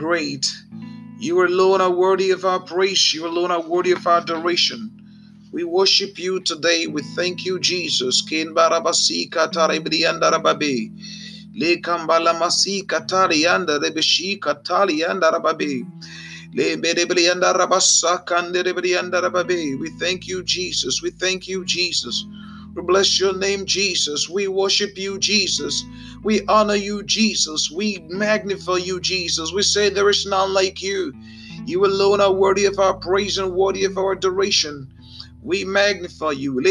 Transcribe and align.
great. 0.00 0.46
You 1.18 1.46
alone 1.46 1.82
are 1.82 1.90
worthy 1.90 2.30
of 2.30 2.46
our 2.46 2.60
praise. 2.60 3.12
You 3.12 3.26
alone 3.26 3.50
are 3.50 3.60
worthy 3.62 3.92
of 3.92 4.06
our 4.06 4.20
adoration. 4.20 4.90
We 5.52 5.64
worship 5.64 6.18
you 6.18 6.40
today. 6.40 6.86
We 6.86 7.02
thank 7.02 7.44
you, 7.44 7.60
Jesus. 7.60 8.22
We 19.82 19.90
thank 19.90 20.28
you, 20.28 20.42
Jesus. 20.42 21.02
We 21.02 21.10
thank 21.10 21.48
you, 21.48 21.64
Jesus. 21.66 22.24
We 22.74 22.82
bless 22.82 23.18
your 23.20 23.36
name, 23.36 23.66
Jesus. 23.66 24.28
We 24.28 24.48
worship 24.48 24.96
you, 24.96 25.18
Jesus. 25.18 25.84
We 26.22 26.46
honor 26.46 26.76
you, 26.76 27.02
Jesus. 27.02 27.70
We 27.70 28.04
magnify 28.08 28.76
you, 28.76 29.00
Jesus. 29.00 29.52
We 29.52 29.62
say 29.62 29.88
there 29.90 30.08
is 30.08 30.26
none 30.26 30.54
like 30.54 30.82
you. 30.82 31.12
You 31.66 31.84
alone 31.84 32.20
are 32.20 32.32
worthy 32.32 32.66
of 32.66 32.78
our 32.78 32.94
praise 32.94 33.38
and 33.38 33.52
worthy 33.52 33.84
of 33.84 33.98
our 33.98 34.12
adoration. 34.12 34.88
We 35.42 35.64
magnify 35.64 36.32
you. 36.32 36.54
We 36.54 36.64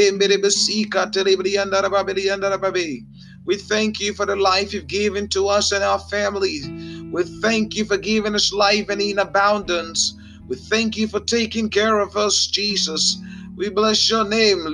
thank 3.57 3.99
you 3.99 4.13
for 4.13 4.25
the 4.25 4.35
life 4.35 4.73
you've 4.73 4.88
given 4.88 5.27
to 5.29 5.47
us 5.47 5.71
and 5.71 5.83
our 5.83 5.99
families. 5.99 6.67
We 7.11 7.23
thank 7.41 7.75
you 7.75 7.85
for 7.85 7.97
giving 7.97 8.35
us 8.35 8.53
life 8.53 8.89
and 8.89 9.02
in 9.02 9.19
abundance. 9.19 10.13
We 10.47 10.55
thank 10.55 10.97
you 10.97 11.07
for 11.07 11.19
taking 11.19 11.69
care 11.69 11.99
of 11.99 12.16
us, 12.16 12.47
Jesus. 12.47 13.17
We 13.59 13.69
bless 13.69 14.09
your 14.11 14.25
name. 14.29 14.67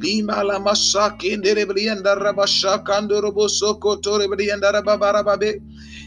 Lima 0.00 0.44
la 0.44 0.60
masaki 0.60 1.36
ndere 1.38 1.66
brianda 1.66 2.14
rabasha 2.16 2.84
kandoro 2.84 3.32
bosoko 3.32 3.96
tore 4.02 4.28
brianda 4.28 4.72
rababarababe. 4.72 5.60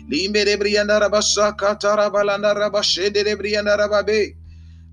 Limbe 0.10 0.46
de 0.46 0.58
brianda 0.58 1.00
rabasa 1.02 1.54
katara 1.58 2.10
balanda 2.12 2.54
rabashe 2.56 3.12
de 3.14 3.36
brianda 3.36 3.78
rababe. 3.78 4.36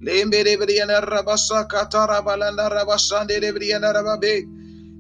Limbe 0.03 0.45
de 0.45 0.57
brianda 0.57 1.01
rabasa 1.03 1.69
katara 1.69 2.23
balanda 2.25 2.71
rabasande 2.71 3.41
de 3.41 3.53
brianda 3.53 3.93
rababe. 3.95 4.45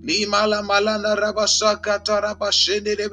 Lima 0.05 0.47
la 0.47 0.63
malanda 0.63 1.17
rabasa 1.17 1.77
katara 1.83 2.35
bashende 2.39 2.97
de 2.97 3.09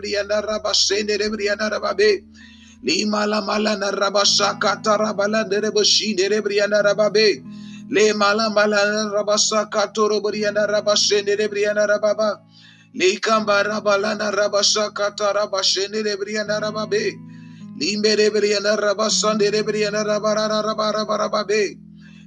brianda 2.83 3.11
rabasende 3.11 3.17
de 3.19 3.21
brianda 3.23 3.23
rababe. 3.23 3.23
Lima 3.23 3.25
la 3.25 3.41
malanda 3.41 3.91
rabasa 3.91 4.59
katara 4.59 5.13
balanda 5.15 5.61
de 5.61 5.71
bashinde 5.71 6.29
de 6.29 6.41
brianda 6.41 6.83
rababe. 6.83 7.43
Le 7.89 8.13
mala 8.13 8.49
mala 8.51 8.77
rabasa 9.13 9.69
katoro 9.69 10.21
brianda 10.21 10.67
rabashende 10.67 11.37
de 11.37 11.47
brianda 11.49 11.87
rababa. 11.87 12.39
Le 12.95 13.17
kamba 13.19 13.63
rabalanda 13.63 14.31
rabasa 14.33 14.91
katara 14.93 15.49
bashende 15.49 16.03
de 16.03 16.17
brianda 16.17 16.59
rababe. 16.61 17.13
Limbe 17.79 18.17
de 18.17 18.29
brianda 18.31 18.77
rabasande 18.77 19.51
de 19.51 19.63
brianda 19.63 20.03
rabara 20.05 20.47
rabara 20.63 21.05
rababe. 21.05 21.77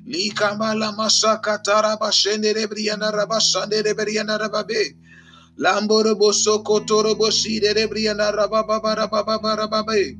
Li 0.07 0.31
kamba 0.31 0.75
la 0.79 0.93
masa 0.93 1.41
katara 1.43 1.97
bashende 1.99 2.55
de 2.55 2.67
brianda 2.69 3.13
rabasande 3.13 3.83
de 3.85 3.95
brianda 3.95 4.39
rababe. 4.39 4.95
Lamboro 5.59 6.17
boso 6.17 6.65
kotoro 6.65 7.15
bosi 7.17 7.61
de 7.61 7.87
brianda 7.89 8.33
rababa 8.33 8.81
rababa 8.97 9.57
rababe. 9.57 10.17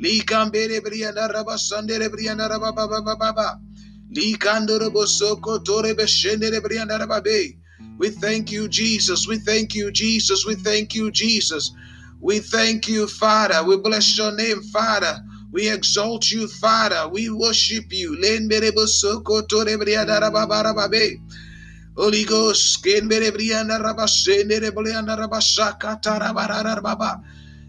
Li 0.00 0.22
kambe 0.24 0.68
de 0.68 0.80
brianda 0.80 1.28
rabasande 1.28 1.98
de 1.98 2.08
brianda 2.08 2.48
rababa 2.48 2.88
rababa. 2.88 3.60
We 7.98 8.08
thank 8.10 8.50
you, 8.50 8.68
Jesus. 8.68 9.28
We 9.28 9.38
thank 9.38 9.74
you, 9.74 9.92
Jesus. 9.92 10.46
We 10.46 10.54
thank 10.54 10.94
you, 10.94 11.10
Jesus. 11.10 11.70
We 12.20 12.40
thank 12.40 12.88
you, 12.88 13.06
Father. 13.06 13.62
We 13.62 13.76
bless 13.76 14.16
your 14.18 14.32
name, 14.34 14.62
Father. 14.72 15.22
We 15.52 15.70
exalt 15.70 16.30
you, 16.30 16.48
Father. 16.48 17.08
We 17.08 17.30
worship 17.30 17.92
you. 17.92 18.16
Holy 21.96 22.24
Ghost, 22.24 22.84
rabasende 22.84 24.70
brianda 24.72 25.16
rabasaka 25.16 26.00
tarabarara 26.00 26.82
baba. 26.82 27.22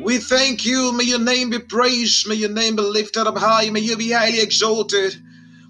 We 0.00 0.18
thank 0.18 0.64
you. 0.64 0.92
May 0.92 1.04
your 1.04 1.20
name 1.20 1.50
be 1.50 1.58
praised. 1.58 2.26
May 2.28 2.36
your 2.36 2.50
name 2.50 2.76
be 2.76 2.82
lifted 2.82 3.26
up 3.26 3.36
high. 3.36 3.68
May 3.70 3.80
you 3.80 3.96
be 3.96 4.12
highly 4.12 4.40
exalted. 4.40 5.14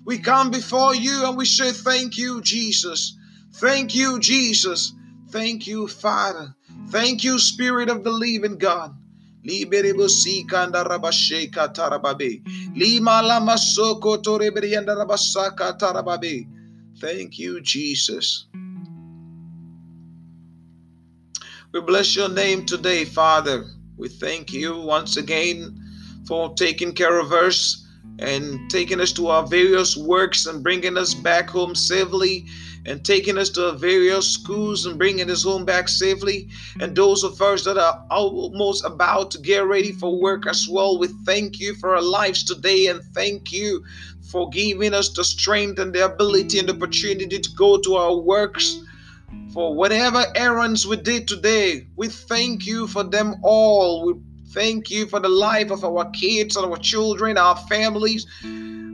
We 0.05 0.19
come 0.19 0.51
before 0.51 0.95
you 0.95 1.27
and 1.27 1.37
we 1.37 1.45
say 1.45 1.73
thank 1.73 2.17
you, 2.17 2.41
Jesus. 2.41 3.17
Thank 3.55 3.95
you, 3.95 4.21
Jesus. 4.21 4.93
Thank 5.31 5.67
you, 5.67 5.89
Father. 5.89 6.55
Thank 6.89 7.25
you, 7.25 7.39
Spirit 7.39 7.89
of 7.89 8.05
the 8.05 8.11
living 8.11 8.59
God. 8.59 8.95
Thank 17.01 17.39
you, 17.39 17.61
Jesus. 17.61 18.47
We 21.73 21.81
bless 21.81 22.15
your 22.15 22.29
name 22.29 22.67
today, 22.67 23.05
Father. 23.05 23.65
We 23.97 24.09
thank 24.09 24.53
you 24.53 24.81
once 24.81 25.17
again 25.17 25.79
for 26.27 26.55
taking 26.55 26.93
care 26.93 27.19
of 27.19 27.33
us 27.33 27.87
and 28.19 28.71
taking 28.71 29.01
us 29.01 29.13
to 29.13 29.29
our 29.29 29.47
various 29.47 29.97
works 29.97 30.47
and 30.47 30.63
bringing 30.63 30.97
us 30.97 31.15
back 31.15 31.51
home 31.51 31.75
safely 31.75 32.47
and 32.85 33.05
taking 33.05 33.39
us 33.39 33.49
to 33.51 33.69
our 33.69 33.77
various 33.77 34.29
schools 34.29 34.87
and 34.87 34.99
bringing 34.99 35.31
us 35.31 35.45
home 35.45 35.65
back 35.65 35.89
safely. 35.89 36.49
And 36.81 36.97
those 36.97 37.23
of 37.23 37.41
us 37.41 37.65
that 37.65 37.79
are 37.79 38.05
almost 38.11 38.85
about 38.85 39.31
to 39.33 39.39
get 39.39 39.65
ready 39.67 39.93
for 39.93 40.21
work 40.21 40.47
as 40.47 40.69
well, 40.69 40.99
we 40.99 41.09
thank 41.25 41.61
you 41.61 41.75
for 41.75 41.95
our 41.95 42.03
lives 42.03 42.45
today 42.45 42.87
and 42.87 43.03
thank 43.15 43.53
you 43.53 43.85
for 44.31 44.49
giving 44.51 44.95
us 44.95 45.11
the 45.11 45.25
strength 45.25 45.79
and 45.79 45.93
the 45.93 46.05
ability 46.05 46.59
and 46.59 46.69
the 46.69 46.75
opportunity 46.75 47.39
to 47.39 47.51
go 47.57 47.79
to 47.79 47.95
our 47.95 48.17
works. 48.17 48.81
For 49.53 49.75
whatever 49.75 50.25
errands 50.35 50.87
we 50.87 50.97
did 50.97 51.29
today, 51.29 51.87
we 51.95 52.09
thank 52.09 52.65
you 52.67 52.87
for 52.87 53.05
them 53.05 53.37
all. 53.43 54.07
We 54.07 54.15
thank 54.49 54.91
you 54.91 55.07
for 55.07 55.21
the 55.21 55.29
life 55.29 55.71
of 55.71 55.85
our 55.85 56.09
kids 56.11 56.57
our 56.57 56.79
children, 56.79 57.37
our 57.37 57.57
families, 57.69 58.27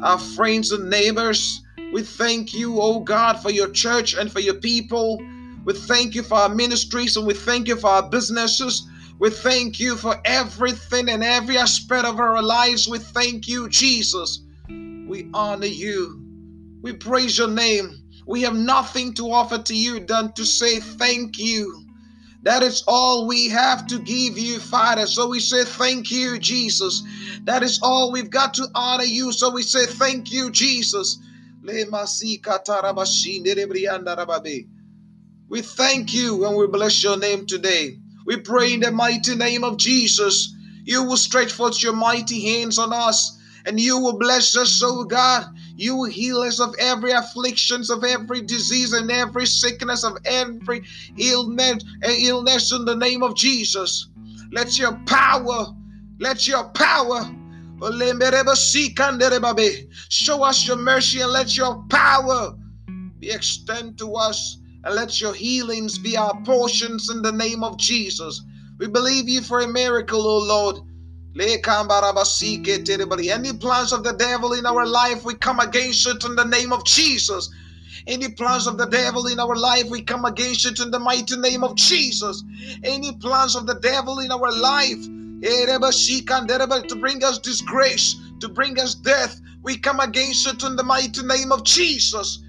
our 0.03 0.19
friends 0.19 0.73
and 0.73 0.91
neighbors. 0.91 1.63
We 1.93 2.03
thank 2.03 2.53
you, 2.53 2.81
oh 2.81 2.99
God, 2.99 3.41
for 3.41 3.53
your 3.53 3.71
church 3.71 4.15
and 4.15 4.33
for 4.33 4.41
your 4.41 4.55
people. 4.55 5.23
We 5.65 5.75
thank 5.75 6.17
you 6.17 6.25
for 6.25 6.35
our 6.39 6.49
ministries 6.49 7.17
and 7.17 7.25
we 7.25 7.35
thank 7.35 7.69
you 7.69 7.77
for 7.77 7.91
our 7.91 8.09
businesses. 8.09 8.85
We 9.21 9.31
thank 9.31 9.79
you 9.79 9.95
for 9.95 10.21
everything 10.25 11.09
and 11.09 11.23
every 11.23 11.57
aspect 11.57 12.05
of 12.05 12.19
our 12.19 12.43
lives. 12.43 12.89
We 12.89 12.99
thank 12.99 13.47
you, 13.47 13.69
Jesus. 13.69 14.41
We 14.69 15.29
honor 15.33 15.67
you. 15.67 16.21
We 16.83 16.95
praise 16.95 17.39
your 17.39 17.49
name. 17.49 18.08
We 18.29 18.43
have 18.43 18.55
nothing 18.55 19.15
to 19.15 19.33
offer 19.33 19.59
to 19.59 19.75
you 19.75 20.01
than 20.01 20.33
to 20.35 20.45
say 20.45 20.81
thank 20.81 21.39
you. 21.39 21.87
That 22.43 22.63
is 22.63 22.85
all 22.87 23.27
we 23.27 23.49
have 23.49 23.87
to 23.89 23.99
give 23.99 24.39
you, 24.39 24.61
Father. 24.61 25.07
So 25.07 25.29
we 25.29 25.41
say 25.41 25.65
thank 25.65 26.11
you, 26.11 26.39
Jesus. 26.39 27.03
That 27.45 27.63
is 27.63 27.81
all 27.83 28.13
we've 28.13 28.31
got 28.31 28.55
to 28.55 28.69
honor 28.75 29.05
you. 29.05 29.33
So 29.33 29.51
we 29.51 29.63
say 29.63 29.87
thank 29.87 30.31
you, 30.31 30.51
Jesus. 30.51 31.19
We 35.49 35.63
thank 35.63 36.15
you 36.15 36.47
and 36.47 36.57
we 36.57 36.67
bless 36.67 37.03
your 37.03 37.19
name 37.19 37.47
today. 37.47 37.99
We 38.27 38.37
pray 38.39 38.75
in 38.75 38.81
the 38.81 38.93
mighty 38.93 39.37
name 39.37 39.65
of 39.65 39.79
Jesus. 39.79 40.55
You 40.85 41.05
will 41.05 41.17
stretch 41.17 41.53
forth 41.53 41.83
your 41.83 41.95
mighty 41.95 42.41
hands 42.45 42.79
on 42.79 42.93
us 42.93 43.39
and 43.67 43.81
you 43.81 43.99
will 44.01 44.19
bless 44.19 44.57
us, 44.57 44.83
oh 44.85 45.05
God. 45.05 45.47
You 45.79 45.95
will 45.95 46.11
heal 46.11 46.39
us 46.39 46.59
of 46.59 46.75
every 46.81 47.13
afflictions, 47.13 47.89
of 47.89 48.03
every 48.03 48.43
disease, 48.43 48.93
and 48.93 49.09
every 49.13 49.47
sickness, 49.47 50.03
of 50.03 50.19
every 50.25 50.83
illness, 51.17 51.85
eh, 52.03 52.17
illness 52.23 52.73
in 52.73 52.85
the 52.85 52.97
name 52.97 53.23
of 53.23 53.37
Jesus. 53.37 54.09
Let 54.51 54.77
your 54.77 54.95
power, 55.07 55.67
let 56.19 56.49
your 56.49 56.65
power 56.71 57.31
Show 60.09 60.43
us 60.43 60.67
your 60.67 60.77
mercy 60.77 61.21
and 61.21 61.31
let 61.31 61.57
your 61.57 61.85
power 61.89 62.55
be 63.21 63.31
extended 63.31 63.99
to 63.99 64.15
us 64.15 64.59
and 64.83 64.97
let 64.97 65.21
your 65.21 65.33
healings 65.33 65.97
be 65.97 66.17
our 66.17 66.43
portions 66.43 67.09
in 67.09 67.23
the 67.23 67.31
name 67.31 67.63
of 67.63 67.79
Jesus. 67.79 68.43
We 68.79 68.89
believe 68.89 69.29
you 69.29 69.43
for 69.43 69.61
a 69.61 69.69
miracle, 69.69 70.27
O 70.27 70.39
Lord. 70.39 70.81
Any 71.37 71.59
plans 73.53 73.93
of 73.93 74.03
the 74.03 74.15
devil 74.19 74.53
in 74.55 74.67
our 74.67 74.87
life, 74.87 75.25
we 75.25 75.35
come 75.35 75.61
against 75.61 76.07
it 76.07 76.25
in 76.25 76.35
the 76.37 76.45
name 76.45 76.73
of 76.73 76.85
Jesus. 76.85 77.51
Any 78.07 78.31
plans 78.31 78.67
of 78.67 78.79
the 78.79 78.87
devil 78.87 79.27
in 79.27 79.39
our 79.39 79.55
life, 79.55 79.91
we 79.91 80.03
come 80.03 80.25
against 80.25 80.65
it 80.67 80.81
in 80.81 80.91
the 80.91 80.99
mighty 80.99 81.37
name 81.37 81.63
of 81.63 81.75
Jesus. 81.77 82.43
Any 82.83 83.13
plans 83.17 83.55
of 83.57 83.67
the 83.67 83.75
devil 83.75 84.21
in 84.21 84.33
our 84.33 84.51
life, 84.53 84.99
to 86.89 86.97
bring 86.99 87.23
us 87.25 87.39
disgrace, 87.39 88.17
to 88.41 88.49
bring 88.49 88.81
us 88.81 88.95
death, 88.95 89.41
we 89.63 89.77
come 89.77 90.01
against 90.01 90.47
it 90.47 90.63
in 90.63 90.77
the 90.77 90.83
mighty 90.83 91.23
name 91.23 91.53
of 91.53 91.63
Jesus. 91.65 92.43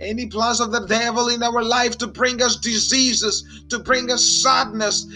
Any 0.00 0.26
plans 0.26 0.60
of 0.60 0.72
the 0.72 0.86
devil 0.86 1.28
in 1.28 1.42
our 1.42 1.62
life 1.62 1.98
to 1.98 2.06
bring 2.06 2.42
us 2.42 2.56
diseases, 2.56 3.64
to 3.68 3.78
bring 3.78 4.10
us 4.10 4.24
sadness, 4.24 5.06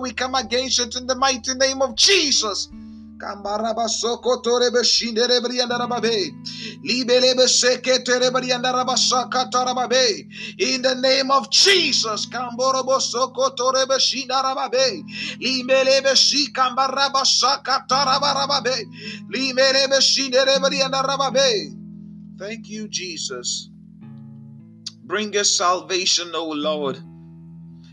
we 0.00 0.12
come 0.12 0.34
against 0.34 0.80
it 0.80 0.96
in 0.96 1.06
the 1.06 1.14
mighty 1.14 1.54
name 1.54 1.80
of 1.80 1.96
Jesus. 1.96 2.68
In 2.70 3.42
the 10.82 10.94
name 11.00 11.30
of 11.32 11.50
Jesus. 11.50 12.26
Kamborobo 12.26 12.98
Thank 22.38 22.68
you, 22.68 22.88
Jesus. 22.88 23.70
Bring 25.04 25.36
us 25.36 25.56
salvation, 25.56 26.30
O 26.34 26.48
Lord 26.48 26.98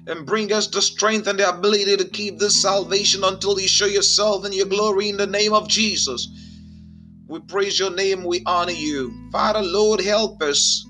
and 0.07 0.25
bring 0.25 0.53
us 0.53 0.67
the 0.67 0.81
strength 0.81 1.27
and 1.27 1.39
the 1.39 1.49
ability 1.49 1.97
to 1.97 2.05
keep 2.05 2.37
this 2.37 2.61
salvation 2.61 3.23
until 3.23 3.59
you 3.59 3.67
show 3.67 3.85
yourself 3.85 4.45
and 4.45 4.53
your 4.53 4.67
glory 4.67 5.09
in 5.09 5.17
the 5.17 5.25
name 5.25 5.53
of 5.53 5.67
Jesus. 5.67 6.29
We 7.27 7.39
praise 7.39 7.79
your 7.79 7.91
name, 7.91 8.23
we 8.23 8.43
honor 8.45 8.71
you. 8.71 9.11
Father, 9.31 9.63
Lord, 9.63 9.99
help 9.99 10.43
us. 10.43 10.85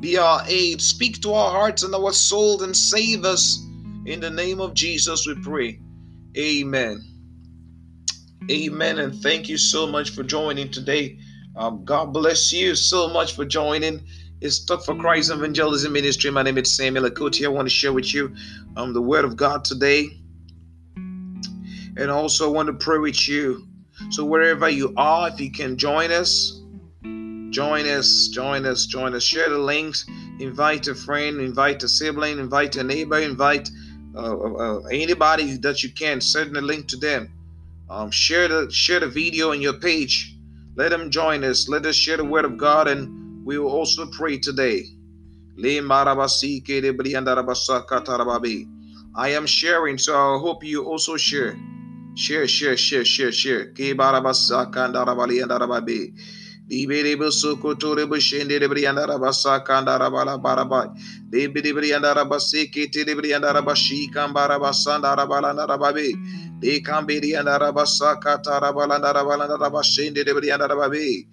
Be 0.00 0.18
our 0.18 0.42
aid. 0.48 0.80
Speak 0.82 1.20
to 1.22 1.32
our 1.32 1.50
hearts 1.50 1.84
and 1.84 1.94
our 1.94 2.12
souls 2.12 2.62
and 2.62 2.76
save 2.76 3.24
us. 3.24 3.58
In 4.06 4.18
the 4.18 4.30
name 4.30 4.60
of 4.60 4.74
Jesus, 4.74 5.26
we 5.26 5.36
pray. 5.36 5.78
Amen. 6.36 7.00
Amen. 8.50 8.98
And 8.98 9.14
thank 9.22 9.48
you 9.48 9.58
so 9.58 9.86
much 9.86 10.10
for 10.10 10.24
joining 10.24 10.70
today. 10.70 11.18
Um, 11.56 11.84
God 11.84 12.12
bless 12.12 12.52
you 12.52 12.74
so 12.74 13.08
much 13.08 13.34
for 13.34 13.44
joining. 13.44 14.02
It's 14.40 14.64
Talk 14.64 14.84
for 14.84 14.94
Christ 14.94 15.30
Evangelism 15.30 15.92
Ministry. 15.92 16.30
My 16.30 16.42
name 16.42 16.56
is 16.58 16.74
Samuel 16.74 17.10
Akoti. 17.10 17.44
I 17.44 17.48
want 17.48 17.66
to 17.66 17.74
share 17.74 17.92
with 17.92 18.14
you 18.14 18.34
um, 18.76 18.92
the 18.92 19.02
Word 19.02 19.24
of 19.24 19.36
God 19.36 19.64
today. 19.64 20.16
And 20.94 22.08
also, 22.08 22.48
I 22.48 22.52
want 22.52 22.68
to 22.68 22.72
pray 22.72 22.98
with 22.98 23.28
you. 23.28 23.66
So, 24.10 24.24
wherever 24.24 24.68
you 24.68 24.94
are, 24.96 25.28
if 25.28 25.40
you 25.40 25.50
can 25.50 25.76
join 25.76 26.12
us, 26.12 26.62
join 27.50 27.86
us, 27.86 28.28
join 28.28 28.64
us, 28.64 28.86
join 28.86 29.14
us. 29.14 29.24
Share 29.24 29.50
the 29.50 29.58
links. 29.58 30.06
Invite 30.38 30.86
a 30.86 30.94
friend, 30.94 31.40
invite 31.40 31.82
a 31.82 31.88
sibling, 31.88 32.38
invite 32.38 32.76
a 32.76 32.84
neighbor, 32.84 33.18
invite 33.18 33.68
uh, 34.14 34.36
uh, 34.36 34.52
uh 34.52 34.80
anybody 34.84 35.56
that 35.58 35.82
you 35.82 35.90
can. 35.90 36.20
Send 36.20 36.54
the 36.54 36.62
link 36.62 36.86
to 36.88 36.96
them. 36.96 37.32
Um, 37.90 38.10
share 38.12 38.46
the 38.46 38.70
share 38.70 39.00
the 39.00 39.08
video 39.08 39.50
on 39.50 39.60
your 39.60 39.74
page. 39.74 40.36
Let 40.76 40.90
them 40.90 41.10
join 41.10 41.44
us. 41.44 41.68
Let 41.68 41.86
us 41.86 41.96
share 41.96 42.16
the 42.16 42.24
Word 42.24 42.44
of 42.44 42.56
God 42.56 42.88
and 42.88 43.44
we 43.44 43.58
will 43.58 43.70
also 43.70 44.06
pray 44.06 44.38
today. 44.38 44.84
I 49.16 49.28
am 49.30 49.46
sharing, 49.46 49.98
so 49.98 50.14
I 50.14 50.38
hope 50.38 50.64
you 50.64 50.84
also 50.84 51.16
share. 51.16 51.58
Share, 52.14 52.46
share, 52.48 52.76
share, 52.76 53.04
share, 53.04 53.32
share. 53.32 53.72
Libere 56.70 57.18
soko 57.32 57.74
tore 57.74 58.06
bashende 58.06 58.60
de 58.60 58.68
brianda 58.68 59.04
basa 59.18 59.58
kandara 59.64 60.08
bala 60.08 60.38
baraba. 60.38 60.94
Libere 61.32 61.72
brianda 61.74 62.14
rabase 62.14 62.70
kete 62.70 63.04
de 63.04 63.14
brianda 63.16 63.52
rabashi 63.52 64.08
kambara 64.14 64.56
basanda 64.60 65.16
rabala 65.16 65.52
narababe. 65.52 66.14
De 66.60 66.80
kambiri 66.80 67.36
and 67.38 67.48
rabasa 67.48 68.20
katara 68.22 68.72
balanda 68.72 69.12
rabalanda 69.12 69.58
rabashende 69.58 70.24
de 70.24 70.32
brianda 70.32 70.68
rababe. 70.68 71.26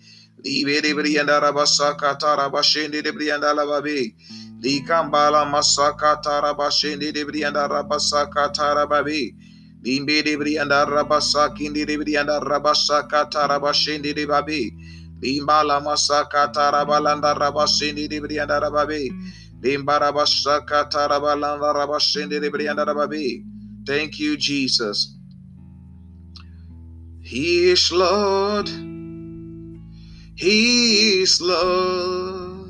Libere 0.44 0.94
brianda 0.96 1.40
rabasaka 1.40 2.18
tarabashende 2.18 3.04
de 3.04 3.12
brianda 3.12 3.54
lababe. 3.54 4.16
Likambala 4.62 5.46
masaka 5.46 6.20
tarabashende 6.24 7.14
de 7.14 7.24
brianda 7.26 7.68
rabasaka 7.70 8.52
tarababe. 8.52 9.36
Limbe 9.84 10.24
de 10.24 10.36
brianda 10.36 10.86
rabasaki 10.88 11.72
de 11.74 11.98
brianda 11.98 12.40
rabasaka 12.42 13.30
tarabashende 13.30 14.16
de 14.16 14.26
babe. 14.26 14.72
Limbala 15.22 15.82
masaka 15.82 16.52
tarabalanda 16.54 17.34
rabashende 17.36 18.10
de 18.10 18.20
brianda 18.20 18.60
rababe. 18.62 19.10
Limbara 19.64 20.14
basaka 20.14 20.90
tarabalanda 20.90 21.74
rabashende 21.74 22.40
de 22.42 22.50
brianda 22.50 22.86
rababe. 22.86 23.44
Thank 23.86 24.20
you, 24.20 24.38
Jesus. 24.38 25.18
He 27.22 27.72
is 27.72 27.92
Lord. 27.92 28.70
He 30.36 31.22
is 31.22 31.42
Lord. 31.42 32.68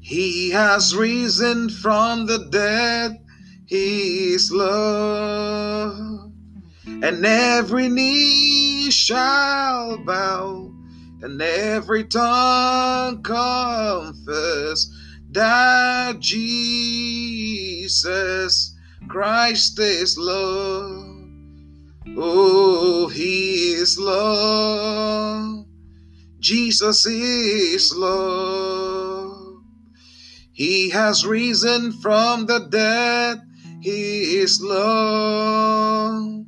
He 0.00 0.50
has 0.50 0.94
risen 0.94 1.68
from 1.68 2.26
the 2.26 2.46
dead. 2.50 3.18
He 3.66 4.34
is 4.34 4.52
Lord. 4.52 6.32
And 6.86 7.26
every 7.26 7.88
knee 7.88 8.90
shall 8.90 9.98
bow, 9.98 10.72
and 11.26 11.42
every 11.42 12.04
tongue 12.04 13.20
confess 13.20 14.86
that 15.32 16.20
Jesus 16.20 16.46
Christ 19.08 19.76
is 19.80 20.16
Lord. 20.16 21.26
Oh, 22.16 23.08
He 23.08 23.72
is 23.72 23.98
Lord. 23.98 25.66
Jesus 26.38 27.04
is 27.06 27.92
Lord. 27.96 29.64
He 30.52 30.90
has 30.90 31.26
risen 31.26 31.90
from 31.94 32.46
the 32.46 32.68
dead. 32.70 33.42
He 33.80 34.36
is 34.36 34.62
Lord. 34.62 36.46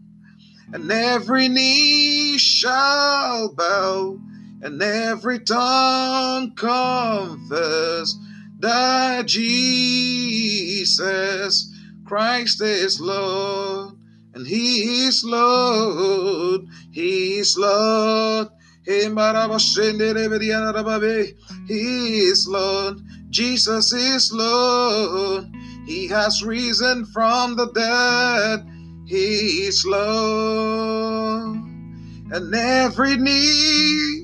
And 0.73 0.93
every 0.93 1.49
knee 1.49 2.39
shall 2.39 3.53
bow, 3.55 4.21
and 4.63 4.83
every 4.83 5.39
tongue 5.41 6.53
confess 6.57 8.17
that 8.59 9.27
Jesus 9.27 10.99
Christ 12.05 12.61
is 12.63 13.01
Lord. 13.01 13.95
And 14.35 14.47
He 14.47 15.07
is 15.07 15.25
Lord. 15.25 16.63
He 16.91 17.39
is 17.39 17.57
Lord. 17.59 18.49
He 18.85 18.93
is 22.21 22.49
Lord. 22.49 23.01
Jesus 23.31 23.93
is 23.93 24.33
Lord. 24.33 25.45
He 25.87 26.07
has 26.09 26.43
risen 26.43 27.05
from 27.07 27.57
the 27.57 27.71
dead. 27.73 28.67
He 29.07 29.67
is 29.67 29.85
Lord. 29.87 31.57
And 32.31 32.55
every 32.55 33.17
knee 33.17 34.08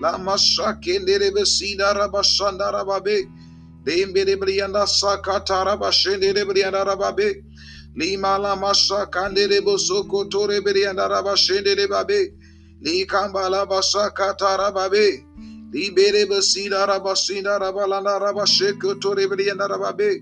La 0.00 0.18
masha 0.18 0.74
kendere 0.82 1.32
be 1.34 1.44
sina 1.46 1.94
raba 1.94 2.22
shanda 2.22 2.72
raba 2.72 3.02
be. 3.04 3.24
Dembere 3.84 4.36
briyanda 4.36 4.86
sakata 4.86 5.64
raba 5.64 5.90
şendere 5.92 6.44
briyanda 6.44 6.84
raba 6.86 7.16
be. 7.16 7.42
Lima 7.96 8.38
la 8.38 8.56
masha 8.56 9.06
kandere 9.06 9.64
bo 9.64 9.76
soko 9.78 10.28
tore 10.28 10.60
briyanda 10.60 11.08
raba 11.08 11.36
şendere 11.36 11.88
babe. 11.88 12.32
Likamba 12.84 13.50
la 13.50 13.66
basha 13.66 14.10
kata 14.14 14.56
raba 14.58 14.90
be. 14.90 15.24
Libere 15.72 16.28
be 16.28 16.42
sina 16.42 16.86
raba 16.86 17.16
sina 17.16 17.58
raba 17.60 17.86
lana 17.88 18.18
raba 18.20 18.46
şeko 18.46 19.00
tore 19.00 19.26
briyanda 19.30 19.68
raba 19.68 19.96
be. 19.96 20.20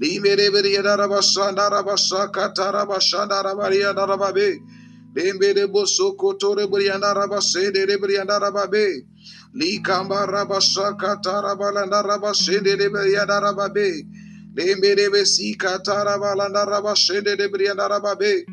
Limere 0.00 0.50
briyanda 0.50 0.98
raba 0.98 1.22
shanda 1.22 1.70
raba 1.70 1.96
sakata 1.96 2.72
raba 2.72 3.00
shanda 3.00 3.42
raba 3.44 3.70
briyanda 3.70 4.06
raba 4.08 4.34
be. 4.34 4.58
Rababe. 5.14 5.22
Lembere 5.22 5.66
Bosoko 5.66 6.38
Tore 6.38 6.66
Brianda 6.66 7.14
Rabasede 7.14 7.86
Brianda 7.98 8.40
Rababe. 8.40 9.06
Likamba 9.54 10.26
Rabashaka 10.26 11.22
Tarabalanda 11.22 12.02
Rabashede 12.04 12.76
Brianda 12.76 13.40
Rababe. 13.40 14.02
Lembere 14.54 15.08
Besika 15.10 15.78
Tarabalanda 15.82 16.66
Rabashede 16.66 17.48
Brianda 17.48 17.88
Rababe. 17.88 18.44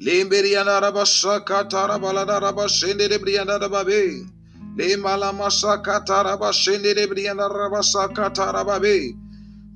Lemberiana 0.00 0.80
Rabashaka 0.80 1.68
Tarabalada 1.68 2.40
Rabashende 2.40 3.08
de 3.08 3.18
Brianda 3.18 3.58
Rababe. 3.58 4.30
Le 4.76 4.96
Malamasaka 4.96 6.04
Tarabashende 6.04 6.94
de 6.94 7.06
Brianda 7.08 7.48
Rabasaka 7.50 8.32
Tarababe. 8.32 9.27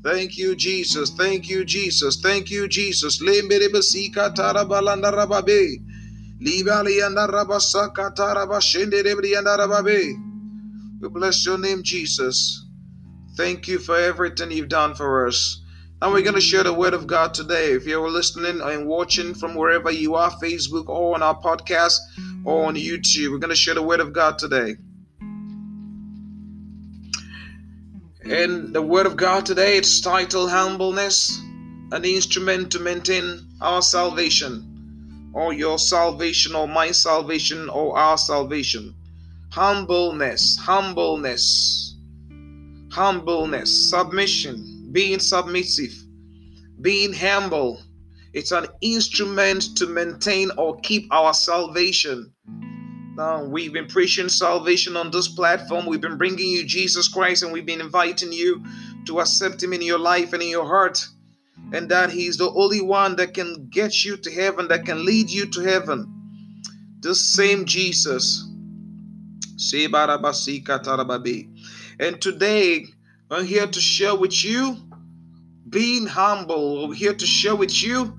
Thank 0.04 0.36
you, 0.36 0.56
Jesus. 0.56 1.10
Thank 1.10 1.48
you, 1.48 1.64
Jesus. 1.64 2.20
Thank 2.20 2.50
you, 2.50 2.66
Jesus. 2.66 3.20
We 3.20 3.40
bless 11.08 11.46
your 11.46 11.58
name, 11.58 11.82
Jesus. 11.84 12.66
Thank 13.36 13.68
you 13.68 13.78
for 13.78 13.96
everything 13.96 14.50
you've 14.50 14.68
done 14.68 14.94
for 14.94 15.28
us. 15.28 15.60
Now 16.00 16.12
we're 16.12 16.22
going 16.22 16.34
to 16.34 16.40
share 16.40 16.64
the 16.64 16.74
word 16.74 16.94
of 16.94 17.06
God 17.06 17.32
today. 17.32 17.70
If 17.70 17.86
you're 17.86 18.10
listening 18.10 18.60
and 18.60 18.88
watching 18.88 19.34
from 19.34 19.54
wherever 19.54 19.92
you 19.92 20.16
are, 20.16 20.32
Facebook 20.42 20.88
or 20.88 21.14
on 21.14 21.22
our 21.22 21.40
podcast 21.40 21.98
or 22.44 22.64
on 22.64 22.74
YouTube, 22.74 23.30
we're 23.30 23.38
going 23.38 23.50
to 23.50 23.56
share 23.56 23.74
the 23.74 23.82
word 23.82 24.00
of 24.00 24.12
God 24.12 24.36
today. 24.36 24.74
And 28.32 28.74
the 28.74 28.80
word 28.80 29.04
of 29.04 29.18
God 29.18 29.44
today, 29.44 29.76
it's 29.76 30.00
titled 30.00 30.48
Humbleness, 30.48 31.38
an 31.92 32.02
instrument 32.06 32.72
to 32.72 32.78
maintain 32.78 33.46
our 33.60 33.82
salvation, 33.82 35.30
or 35.34 35.52
your 35.52 35.78
salvation, 35.78 36.54
or 36.54 36.66
my 36.66 36.92
salvation, 36.92 37.68
or 37.68 37.98
our 37.98 38.16
salvation. 38.16 38.94
Humbleness, 39.50 40.56
humbleness, 40.56 41.94
humbleness, 42.90 43.90
submission, 43.90 44.88
being 44.92 45.18
submissive, 45.18 45.92
being 46.80 47.12
humble. 47.12 47.82
It's 48.32 48.52
an 48.52 48.66
instrument 48.80 49.76
to 49.76 49.86
maintain 49.86 50.50
or 50.56 50.80
keep 50.80 51.12
our 51.12 51.34
salvation. 51.34 52.31
Now, 53.14 53.44
we've 53.44 53.74
been 53.74 53.88
preaching 53.88 54.30
salvation 54.30 54.96
on 54.96 55.10
this 55.10 55.28
platform. 55.28 55.84
We've 55.84 56.00
been 56.00 56.16
bringing 56.16 56.48
you 56.48 56.64
Jesus 56.64 57.08
Christ 57.08 57.42
and 57.42 57.52
we've 57.52 57.66
been 57.66 57.82
inviting 57.82 58.32
you 58.32 58.64
to 59.04 59.20
accept 59.20 59.62
Him 59.62 59.74
in 59.74 59.82
your 59.82 59.98
life 59.98 60.32
and 60.32 60.42
in 60.42 60.48
your 60.48 60.66
heart. 60.66 61.06
And 61.74 61.90
that 61.90 62.10
He's 62.10 62.38
the 62.38 62.50
only 62.50 62.80
one 62.80 63.16
that 63.16 63.34
can 63.34 63.68
get 63.68 64.04
you 64.04 64.16
to 64.16 64.30
heaven, 64.30 64.68
that 64.68 64.86
can 64.86 65.04
lead 65.04 65.28
you 65.30 65.46
to 65.50 65.60
heaven. 65.60 66.08
This 67.00 67.34
same 67.34 67.66
Jesus. 67.66 68.48
And 72.00 72.20
today, 72.20 72.86
I'm 73.30 73.44
here 73.44 73.66
to 73.66 73.80
share 73.80 74.14
with 74.14 74.44
you 74.44 74.76
being 75.68 76.06
humble. 76.06 76.88
We're 76.88 76.94
here 76.94 77.14
to 77.14 77.26
share 77.26 77.56
with 77.56 77.82
you 77.82 78.18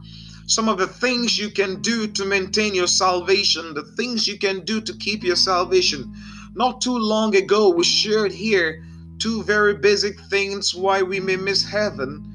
some 0.54 0.70
of 0.70 0.78
the 0.78 0.88
things 0.88 1.40
you 1.40 1.50
can 1.50 1.82
do 1.82 2.06
to 2.06 2.26
maintain 2.26 2.76
your 2.76 2.88
salvation, 2.88 3.74
the 3.74 3.84
things 3.98 4.28
you 4.28 4.38
can 4.38 4.60
do 4.66 4.80
to 4.80 4.94
keep 4.98 5.24
your 5.24 5.36
salvation. 5.36 6.14
Not 6.54 6.80
too 6.80 6.96
long 6.96 7.36
ago, 7.36 7.70
we 7.70 7.84
shared 7.84 8.32
here 8.32 8.86
two 9.18 9.42
very 9.44 9.74
basic 9.74 10.20
things 10.30 10.76
why 10.76 11.02
we 11.02 11.20
may 11.20 11.38
miss 11.38 11.66
heaven. 11.66 12.30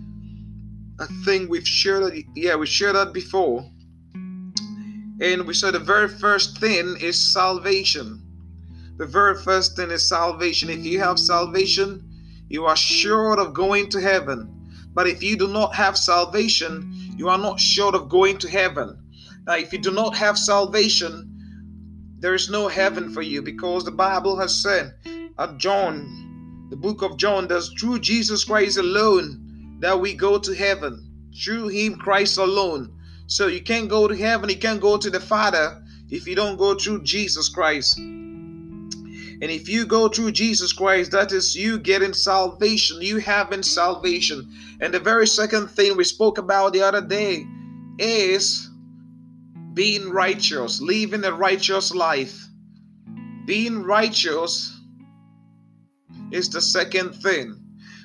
I 0.99 1.07
think 1.25 1.49
we've 1.49 1.67
shared 1.67 2.13
yeah, 2.35 2.57
we 2.57 2.67
shared 2.67 2.97
that 2.97 3.13
before. 3.13 3.71
And 5.21 5.47
we 5.47 5.55
said 5.55 5.75
the 5.75 5.79
very 5.79 6.09
first 6.09 6.59
thing 6.59 6.97
is 7.01 7.33
salvation. 7.33 8.23
The 8.97 9.07
very 9.07 9.37
first 9.37 9.77
thing 9.77 9.93
is 9.93 10.09
salvation. 10.09 10.71
If 10.71 10.85
you 10.85 10.99
have 10.99 11.21
salvation, 11.21 12.03
you 12.49 12.65
are 12.65 12.77
sure 12.77 13.39
of 13.39 13.55
going 13.55 13.91
to 13.91 14.01
heaven. 14.01 14.55
But 14.93 15.07
if 15.07 15.23
you 15.23 15.37
do 15.37 15.47
not 15.47 15.77
have 15.77 15.97
salvation, 15.97 16.98
you 17.19 17.29
are 17.29 17.37
not 17.37 17.59
sure 17.59 17.95
of 17.95 18.09
going 18.09 18.39
to 18.39 18.49
heaven. 18.49 18.97
Now, 19.45 19.57
if 19.57 19.73
you 19.73 19.79
do 19.81 19.91
not 19.91 20.17
have 20.17 20.39
salvation, 20.39 22.15
there 22.21 22.33
is 22.33 22.49
no 22.49 22.69
heaven 22.69 23.13
for 23.13 23.23
you 23.23 23.43
because 23.43 23.85
the 23.85 23.91
Bible 23.91 24.39
has 24.39 24.63
said 24.63 24.95
at 25.37 25.59
John, 25.59 26.69
the 26.71 26.77
book 26.77 27.03
of 27.03 27.17
John, 27.17 27.49
that 27.49 27.69
through 27.79 27.99
Jesus 27.99 28.45
Christ 28.45 28.79
alone 28.79 29.79
that 29.81 29.99
we 29.99 30.15
go 30.15 30.39
to 30.39 30.55
heaven. 30.55 31.05
Through 31.45 31.69
Him, 31.69 31.97
Christ 31.97 32.39
alone. 32.39 32.97
So 33.27 33.49
you 33.49 33.63
can't 33.63 33.89
go 33.89 34.07
to 34.07 34.17
heaven, 34.17 34.49
you 34.49 34.57
can't 34.57 34.81
go 34.81 34.97
to 34.97 35.11
the 35.11 35.21
Father 35.21 35.83
if 36.09 36.27
you 36.27 36.37
don't 36.37 36.57
go 36.57 36.75
through 36.75 37.03
Jesus 37.03 37.49
Christ. 37.49 37.99
And 39.41 39.51
if 39.53 39.69
you 39.69 39.87
go 39.87 40.09
through 40.09 40.33
Jesus 40.33 40.73
Christ, 40.73 41.13
that 41.13 41.31
is 41.31 41.55
you 41.55 41.79
getting 41.79 42.13
salvation, 42.13 43.01
you 43.01 43.19
having 43.19 43.63
salvation. 43.63 44.51
And 44.81 44.93
the 44.93 44.99
very 44.99 45.27
second 45.27 45.69
thing 45.69 45.97
we 45.97 46.05
spoke 46.05 46.39
about 46.39 46.73
the 46.73 46.83
other 46.83 47.01
day 47.01 47.47
is 47.99 48.69
being 49.75 50.11
righteous, 50.11 50.81
living 50.81 51.25
a 51.25 51.33
righteous 51.33 51.95
life. 51.95 52.47
Being 53.45 53.83
righteous 53.85 54.77
is 56.33 56.51
the 56.51 56.61
second 56.61 57.13
thing 57.13 57.57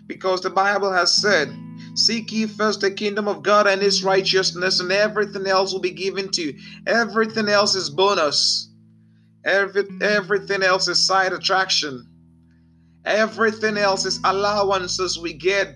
because 0.08 0.42
the 0.42 0.50
Bible 0.50 0.92
has 0.92 1.16
said, 1.16 1.52
Seek 1.96 2.32
ye 2.32 2.46
first 2.46 2.82
the 2.82 2.92
kingdom 2.92 3.28
of 3.28 3.44
God 3.44 3.68
and 3.68 3.82
his 3.82 4.04
righteousness, 4.04 4.80
and 4.80 4.92
everything 4.92 5.46
else 5.48 5.74
will 5.74 5.82
be 5.82 5.92
given 5.92 6.30
to 6.32 6.42
you. 6.42 6.60
Everything 6.88 7.50
else 7.50 7.76
is 7.76 7.90
bonus. 7.90 8.70
Every, 9.46 9.84
everything 10.02 10.64
else 10.64 10.88
is 10.88 11.06
side 11.06 11.34
attraction. 11.34 12.08
Everything 13.06 13.78
else 13.78 14.06
is 14.06 14.20
allowances 14.24 15.20
we 15.20 15.34
get 15.34 15.76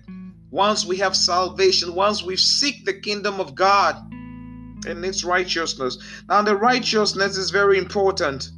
once 0.49 0.85
we 0.85 0.95
have 0.97 1.15
salvation, 1.15 1.93
once 1.93 2.23
we 2.23 2.37
seek 2.37 2.85
the 2.85 2.93
kingdom 2.93 3.41
of 3.41 3.53
God 3.53 3.97
and 4.87 5.03
its 5.03 5.25
righteousness. 5.25 5.97
Now, 6.29 6.41
the 6.41 6.55
righteousness 6.55 7.35
is 7.37 7.49
very 7.49 7.77
important 7.77 8.49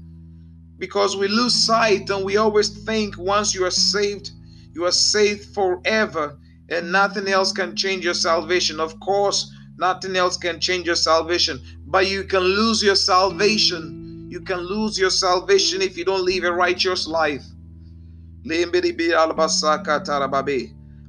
because 0.77 1.17
we 1.17 1.27
lose 1.27 1.55
sight 1.55 2.07
and 2.11 2.23
we 2.23 2.37
always 2.37 2.69
think 2.85 3.17
once 3.17 3.55
you 3.55 3.65
are 3.65 3.71
saved, 3.71 4.29
you 4.75 4.85
are 4.85 4.91
saved 4.91 5.55
forever 5.55 6.37
and 6.69 6.91
nothing 6.91 7.27
else 7.27 7.51
can 7.51 7.75
change 7.75 8.05
your 8.05 8.13
salvation. 8.13 8.79
Of 8.79 8.99
course, 8.99 9.51
nothing 9.77 10.15
else 10.15 10.37
can 10.37 10.59
change 10.59 10.85
your 10.85 10.95
salvation, 10.95 11.59
but 11.87 12.07
you 12.07 12.23
can 12.25 12.41
lose 12.41 12.83
your 12.83 12.95
salvation 12.95 13.98
you 14.29 14.39
can 14.41 14.59
lose 14.59 14.99
your 14.99 15.09
salvation 15.09 15.81
if 15.81 15.97
you 15.97 16.05
don't 16.05 16.23
live 16.23 16.43
a 16.43 16.53
righteous 16.53 17.07
life. 17.07 17.43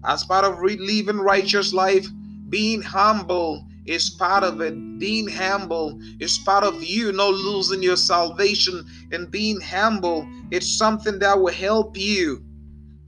As 0.03 0.25
part 0.25 0.45
of 0.47 0.59
living 0.63 1.19
righteous 1.19 1.75
life, 1.75 2.07
being 2.49 2.81
humble 2.81 3.67
is 3.85 4.09
part 4.09 4.43
of 4.43 4.63
it. 4.63 4.99
Being 4.99 5.29
humble 5.29 6.01
is 6.19 6.39
part 6.39 6.65
of 6.65 6.83
you 6.83 7.13
not 7.13 7.35
losing 7.35 7.83
your 7.83 7.97
salvation. 7.97 8.87
And 9.13 9.31
being 9.31 9.61
humble, 9.61 10.27
it's 10.51 10.79
something 10.79 11.19
that 11.19 11.39
will 11.39 11.53
help 11.53 11.99
you 11.99 12.43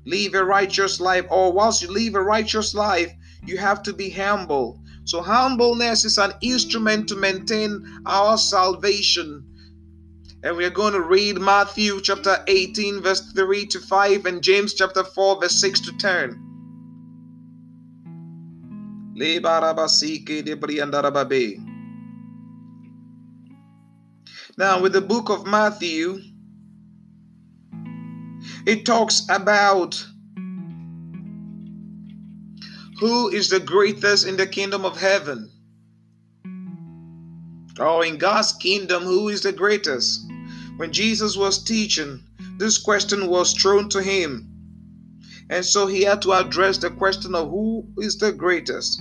live 0.04 0.34
a 0.34 0.44
righteous 0.44 1.00
life. 1.00 1.24
Or 1.30 1.54
whilst 1.54 1.80
you 1.80 1.90
live 1.90 2.16
a 2.16 2.22
righteous 2.22 2.74
life, 2.74 3.10
you 3.46 3.56
have 3.56 3.82
to 3.84 3.94
be 3.94 4.10
humble. 4.10 4.78
So, 5.04 5.22
humbleness 5.22 6.04
is 6.04 6.18
an 6.18 6.34
instrument 6.42 7.08
to 7.08 7.16
maintain 7.16 8.02
our 8.04 8.36
salvation. 8.36 9.46
And 10.44 10.56
we 10.56 10.64
are 10.64 10.70
going 10.70 10.94
to 10.94 11.00
read 11.00 11.38
Matthew 11.38 12.00
chapter 12.00 12.42
18, 12.48 13.00
verse 13.00 13.20
3 13.32 13.66
to 13.66 13.78
5, 13.78 14.26
and 14.26 14.42
James 14.42 14.74
chapter 14.74 15.04
4, 15.04 15.40
verse 15.40 15.60
6 15.60 15.80
to 15.80 15.92
10. 15.98 16.48
Now, 24.58 24.80
with 24.82 24.92
the 24.94 25.00
book 25.00 25.30
of 25.30 25.46
Matthew, 25.46 26.18
it 28.66 28.84
talks 28.84 29.22
about 29.28 30.04
who 32.98 33.28
is 33.28 33.48
the 33.48 33.60
greatest 33.60 34.26
in 34.26 34.36
the 34.36 34.48
kingdom 34.48 34.84
of 34.84 35.00
heaven. 35.00 35.50
Oh, 37.78 38.00
in 38.00 38.18
God's 38.18 38.52
kingdom, 38.52 39.04
who 39.04 39.28
is 39.28 39.42
the 39.42 39.52
greatest? 39.52 40.31
When 40.76 40.92
Jesus 40.92 41.36
was 41.36 41.62
teaching, 41.62 42.24
this 42.58 42.78
question 42.78 43.26
was 43.26 43.52
thrown 43.52 43.88
to 43.90 44.02
him. 44.02 44.48
And 45.50 45.64
so 45.64 45.86
he 45.86 46.02
had 46.02 46.22
to 46.22 46.32
address 46.32 46.78
the 46.78 46.90
question 46.90 47.34
of 47.34 47.50
who 47.50 47.86
is 47.98 48.16
the 48.16 48.32
greatest. 48.32 49.00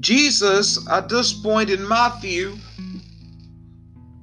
Jesus, 0.00 0.86
at 0.88 1.08
this 1.08 1.32
point 1.32 1.70
in 1.70 1.86
Matthew, 1.86 2.58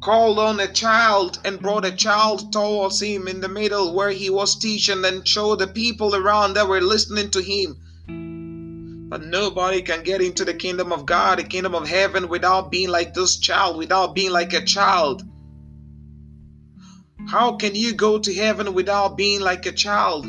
called 0.01 0.39
on 0.39 0.59
a 0.59 0.71
child 0.71 1.39
and 1.45 1.59
brought 1.59 1.85
a 1.85 1.91
child 1.91 2.51
towards 2.51 3.01
him 3.01 3.27
in 3.27 3.39
the 3.39 3.47
middle 3.47 3.93
where 3.93 4.09
he 4.09 4.29
was 4.29 4.55
teaching 4.55 5.05
and 5.05 5.27
showed 5.27 5.59
the 5.59 5.67
people 5.67 6.15
around 6.15 6.55
that 6.55 6.67
were 6.67 6.81
listening 6.81 7.29
to 7.31 7.41
him. 7.41 7.77
But 9.11 9.23
nobody 9.23 9.81
can 9.81 10.03
get 10.03 10.21
into 10.21 10.45
the 10.45 10.53
kingdom 10.53 10.93
of 10.93 11.05
God, 11.05 11.37
the 11.37 11.43
kingdom 11.43 11.75
of 11.75 11.85
heaven, 11.85 12.29
without 12.29 12.71
being 12.71 12.87
like 12.87 13.13
this 13.13 13.35
child, 13.35 13.75
without 13.75 14.15
being 14.15 14.31
like 14.31 14.53
a 14.53 14.63
child. 14.63 15.21
How 17.27 17.57
can 17.57 17.75
you 17.75 17.91
go 17.91 18.19
to 18.19 18.33
heaven 18.33 18.73
without 18.73 19.17
being 19.17 19.41
like 19.41 19.65
a 19.65 19.73
child? 19.73 20.25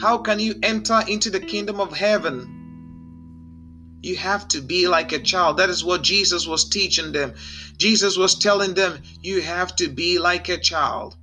How 0.00 0.18
can 0.18 0.40
you 0.40 0.58
enter 0.64 1.00
into 1.06 1.30
the 1.30 1.38
kingdom 1.38 1.80
of 1.80 1.96
heaven? 1.96 4.00
You 4.02 4.16
have 4.16 4.48
to 4.48 4.60
be 4.60 4.88
like 4.88 5.12
a 5.12 5.20
child. 5.20 5.58
That 5.58 5.70
is 5.70 5.84
what 5.84 6.02
Jesus 6.02 6.44
was 6.44 6.68
teaching 6.68 7.12
them. 7.12 7.34
Jesus 7.76 8.16
was 8.16 8.36
telling 8.36 8.74
them, 8.74 9.00
You 9.22 9.42
have 9.42 9.76
to 9.76 9.88
be 9.88 10.18
like 10.18 10.48
a 10.48 10.58
child. 10.58 11.14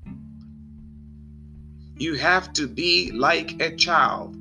You 1.98 2.13
have 2.13 2.53
to 2.53 2.67
be 2.67 3.12
like 3.12 3.62
a 3.62 3.75
child 3.75 4.38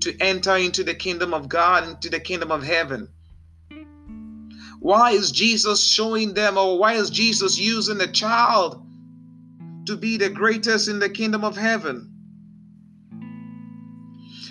to 0.00 0.16
enter 0.20 0.56
into 0.56 0.84
the 0.84 0.94
kingdom 0.94 1.34
of 1.34 1.48
God, 1.48 1.86
into 1.88 2.08
the 2.08 2.20
kingdom 2.20 2.50
of 2.50 2.62
heaven. 2.62 3.08
Why 4.78 5.10
is 5.12 5.30
Jesus 5.30 5.86
showing 5.86 6.34
them, 6.34 6.56
or 6.56 6.78
why 6.78 6.94
is 6.94 7.10
Jesus 7.10 7.58
using 7.58 8.00
a 8.00 8.10
child 8.10 8.86
to 9.86 9.96
be 9.96 10.16
the 10.16 10.30
greatest 10.30 10.88
in 10.88 10.98
the 10.98 11.10
kingdom 11.10 11.44
of 11.44 11.56
heaven? 11.56 12.10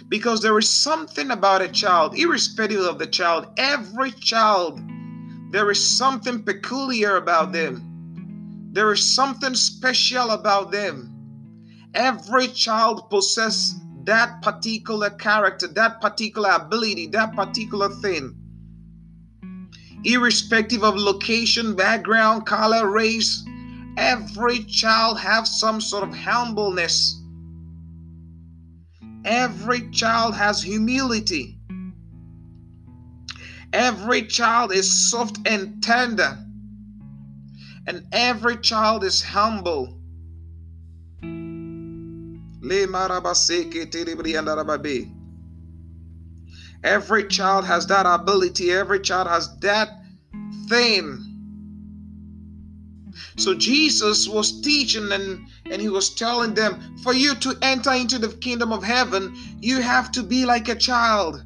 because 0.09 0.41
there 0.41 0.57
is 0.57 0.67
something 0.67 1.29
about 1.29 1.61
a 1.61 1.67
child, 1.67 2.17
irrespective 2.17 2.81
of 2.81 2.97
the 2.97 3.07
child, 3.07 3.47
every 3.57 4.11
child, 4.11 4.81
there 5.51 5.69
is 5.69 5.97
something 5.97 6.43
peculiar 6.43 7.15
about 7.15 7.51
them. 7.51 7.85
There 8.71 8.91
is 8.91 9.15
something 9.15 9.55
special 9.55 10.31
about 10.31 10.71
them. 10.71 11.15
Every 11.93 12.47
child 12.47 13.09
possesses 13.09 13.75
that 14.05 14.41
particular 14.41 15.09
character, 15.09 15.67
that 15.67 16.01
particular 16.01 16.49
ability, 16.51 17.07
that 17.07 17.35
particular 17.35 17.89
thing. 17.89 18.35
Irrespective 20.03 20.83
of 20.83 20.95
location, 20.95 21.75
background, 21.75 22.45
color, 22.45 22.89
race, 22.89 23.43
every 23.97 24.63
child 24.63 25.19
has 25.19 25.59
some 25.59 25.81
sort 25.81 26.03
of 26.03 26.15
humbleness 26.15 27.19
Every 29.25 29.89
child 29.91 30.35
has 30.35 30.61
humility. 30.61 31.59
Every 33.73 34.25
child 34.25 34.71
is 34.71 35.11
soft 35.11 35.37
and 35.45 35.83
tender. 35.83 36.37
And 37.85 38.07
every 38.11 38.57
child 38.57 39.03
is 39.03 39.21
humble. 39.21 39.98
Every 46.83 47.27
child 47.27 47.65
has 47.65 47.87
that 47.87 48.05
ability. 48.05 48.71
Every 48.71 48.99
child 48.99 49.27
has 49.27 49.57
that 49.59 49.89
thing. 50.67 51.25
So 53.37 53.53
Jesus 53.55 54.27
was 54.27 54.61
teaching 54.61 55.11
and, 55.11 55.47
and 55.71 55.81
he 55.81 55.89
was 55.89 56.13
telling 56.13 56.53
them, 56.53 56.97
for 57.03 57.13
you 57.13 57.35
to 57.35 57.57
enter 57.61 57.93
into 57.93 58.19
the 58.19 58.29
kingdom 58.29 58.73
of 58.73 58.83
heaven, 58.83 59.33
you 59.61 59.81
have 59.81 60.11
to 60.11 60.23
be 60.23 60.45
like 60.45 60.67
a 60.67 60.75
child. 60.75 61.43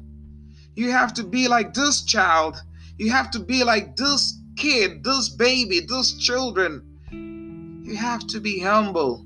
You 0.74 0.90
have 0.90 1.14
to 1.14 1.22
be 1.22 1.46
like 1.46 1.72
this 1.72 2.02
child. 2.02 2.60
You 2.98 3.12
have 3.12 3.30
to 3.32 3.38
be 3.38 3.62
like 3.62 3.94
this 3.96 4.40
kid, 4.56 5.04
this 5.04 5.28
baby, 5.28 5.80
this 5.80 6.14
children. 6.14 6.82
You 7.84 7.94
have 7.96 8.26
to 8.28 8.40
be 8.40 8.58
humble. 8.58 9.23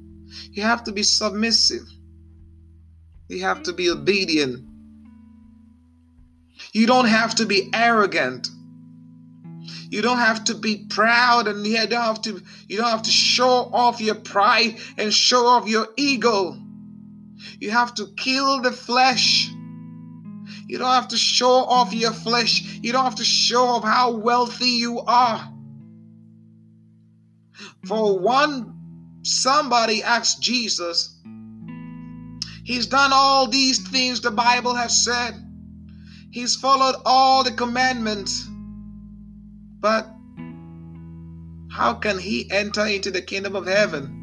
You 0.50 0.62
have 0.62 0.84
to 0.84 0.92
be 0.92 1.02
submissive. 1.02 1.86
You 3.28 3.42
have 3.42 3.62
to 3.64 3.72
be 3.72 3.90
obedient. 3.90 4.64
You 6.72 6.86
don't 6.86 7.06
have 7.06 7.34
to 7.36 7.46
be 7.46 7.70
arrogant. 7.74 8.48
You 9.90 10.02
don't 10.02 10.18
have 10.18 10.44
to 10.44 10.54
be 10.54 10.86
proud 10.88 11.48
and 11.48 11.66
you 11.66 11.86
don't 11.86 12.02
have 12.02 12.22
to 12.22 12.42
you 12.68 12.76
don't 12.76 12.90
have 12.90 13.02
to 13.02 13.10
show 13.10 13.70
off 13.72 14.00
your 14.00 14.16
pride 14.16 14.76
and 14.98 15.12
show 15.12 15.46
off 15.46 15.68
your 15.68 15.88
ego. 15.96 16.56
You 17.58 17.70
have 17.70 17.94
to 17.94 18.06
kill 18.16 18.60
the 18.60 18.72
flesh. 18.72 19.48
You 20.66 20.76
don't 20.78 20.92
have 20.92 21.08
to 21.08 21.16
show 21.16 21.52
off 21.52 21.94
your 21.94 22.12
flesh. 22.12 22.78
You 22.82 22.92
don't 22.92 23.04
have 23.04 23.16
to 23.16 23.24
show 23.24 23.64
off 23.64 23.84
how 23.84 24.12
wealthy 24.12 24.70
you 24.70 25.00
are. 25.00 25.52
For 27.86 28.18
one, 28.18 28.77
somebody 29.28 30.02
asked 30.02 30.40
Jesus, 30.40 31.14
He's 32.64 32.86
done 32.86 33.12
all 33.14 33.46
these 33.46 33.78
things 33.88 34.20
the 34.20 34.30
Bible 34.30 34.74
has 34.74 35.04
said. 35.04 35.34
He's 36.30 36.54
followed 36.54 36.96
all 37.06 37.42
the 37.42 37.52
commandments. 37.52 38.46
But 39.80 40.06
how 41.70 41.94
can 41.94 42.18
he 42.18 42.50
enter 42.50 42.84
into 42.86 43.10
the 43.10 43.22
kingdom 43.22 43.56
of 43.56 43.66
heaven? 43.66 44.14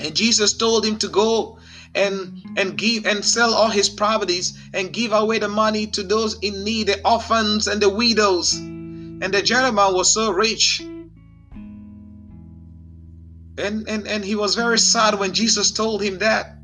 And 0.00 0.16
Jesus 0.16 0.54
told 0.54 0.84
him 0.84 0.98
to 0.98 1.08
go 1.08 1.58
and 1.94 2.42
and 2.56 2.76
give 2.76 3.06
and 3.06 3.24
sell 3.24 3.54
all 3.54 3.68
his 3.68 3.88
properties 3.88 4.58
and 4.74 4.92
give 4.92 5.12
away 5.12 5.38
the 5.38 5.48
money 5.48 5.86
to 5.88 6.02
those 6.02 6.38
in 6.40 6.64
need, 6.64 6.88
the 6.88 7.00
orphans 7.08 7.68
and 7.68 7.80
the 7.80 7.88
widows. 7.88 8.54
And 8.54 9.32
the 9.32 9.42
gentleman 9.42 9.94
was 9.94 10.12
so 10.12 10.32
rich. 10.32 10.82
And, 13.62 13.88
and, 13.88 14.08
and 14.08 14.24
he 14.24 14.34
was 14.34 14.56
very 14.56 14.78
sad 14.78 15.18
when 15.18 15.32
Jesus 15.32 15.70
told 15.70 16.02
him 16.02 16.18
that. 16.18 16.56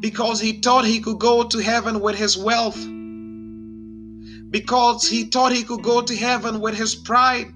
Because 0.00 0.40
he 0.40 0.60
thought 0.60 0.84
he 0.84 1.00
could 1.00 1.20
go 1.20 1.44
to 1.44 1.58
heaven 1.58 2.00
with 2.00 2.16
his 2.16 2.36
wealth. 2.36 2.78
Because 4.50 5.08
he 5.08 5.24
thought 5.24 5.52
he 5.52 5.62
could 5.62 5.82
go 5.82 6.02
to 6.02 6.16
heaven 6.16 6.60
with 6.60 6.74
his 6.74 6.96
pride, 6.96 7.46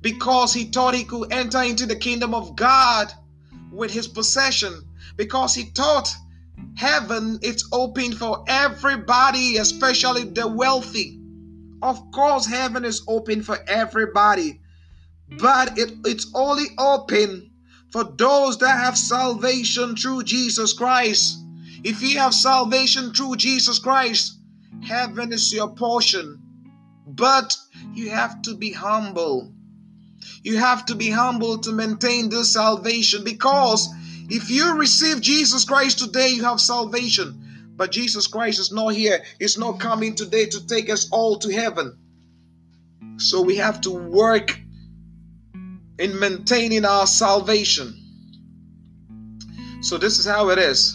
because 0.00 0.52
he 0.52 0.64
thought 0.64 0.94
he 0.94 1.04
could 1.04 1.32
enter 1.32 1.62
into 1.62 1.86
the 1.86 1.94
kingdom 1.94 2.34
of 2.34 2.56
God 2.56 3.12
with 3.70 3.92
his 3.92 4.08
possession, 4.08 4.82
because 5.16 5.54
he 5.54 5.64
thought 5.76 6.12
heaven 6.76 7.38
is 7.42 7.68
open 7.72 8.12
for 8.12 8.44
everybody, 8.48 9.58
especially 9.58 10.24
the 10.24 10.48
wealthy. 10.48 11.20
Of 11.82 12.10
course, 12.10 12.46
heaven 12.46 12.84
is 12.84 13.04
open 13.06 13.42
for 13.42 13.58
everybody, 13.68 14.60
but 15.30 15.78
it, 15.78 15.92
it's 16.04 16.30
only 16.34 16.66
open 16.78 17.50
for 17.90 18.04
those 18.04 18.58
that 18.58 18.78
have 18.78 18.96
salvation 18.96 19.96
through 19.96 20.24
Jesus 20.24 20.72
Christ. 20.72 21.38
If 21.84 22.02
you 22.02 22.18
have 22.18 22.34
salvation 22.34 23.12
through 23.14 23.36
Jesus 23.36 23.78
Christ, 23.78 24.38
Heaven 24.82 25.32
is 25.32 25.52
your 25.52 25.68
portion. 25.68 26.40
But 27.06 27.56
you 27.94 28.10
have 28.10 28.42
to 28.42 28.54
be 28.54 28.70
humble. 28.70 29.52
You 30.42 30.58
have 30.58 30.86
to 30.86 30.94
be 30.94 31.10
humble 31.10 31.58
to 31.58 31.72
maintain 31.72 32.28
this 32.28 32.52
salvation 32.52 33.24
because 33.24 33.88
if 34.28 34.50
you 34.50 34.74
receive 34.74 35.20
Jesus 35.20 35.64
Christ 35.64 35.98
today, 35.98 36.28
you 36.28 36.44
have 36.44 36.60
salvation. 36.60 37.72
But 37.76 37.92
Jesus 37.92 38.26
Christ 38.26 38.58
is 38.58 38.72
not 38.72 38.88
here. 38.88 39.22
He's 39.38 39.58
not 39.58 39.80
coming 39.80 40.14
today 40.14 40.46
to 40.46 40.66
take 40.66 40.90
us 40.90 41.08
all 41.10 41.38
to 41.38 41.52
heaven. 41.52 41.96
So 43.16 43.40
we 43.40 43.56
have 43.56 43.80
to 43.82 43.90
work 43.90 44.58
in 45.98 46.18
maintaining 46.18 46.84
our 46.84 47.06
salvation. 47.06 47.94
So 49.80 49.98
this 49.98 50.18
is 50.18 50.26
how 50.26 50.50
it 50.50 50.58
is. 50.58 50.94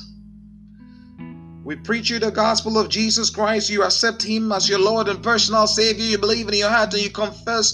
We 1.63 1.77
preach 1.77 2.09
you 2.09 2.19
the 2.19 2.31
gospel 2.31 2.77
of 2.77 2.89
Jesus 2.89 3.29
Christ. 3.29 3.69
You 3.69 3.83
accept 3.83 4.21
Him 4.21 4.51
as 4.51 4.67
your 4.67 4.79
Lord 4.79 5.07
and 5.07 5.23
personal 5.23 5.65
Savior. 5.67 6.03
You 6.03 6.17
believe 6.17 6.47
in 6.49 6.55
your 6.55 6.69
heart 6.69 6.93
and 6.93 7.01
you 7.01 7.09
confess 7.09 7.73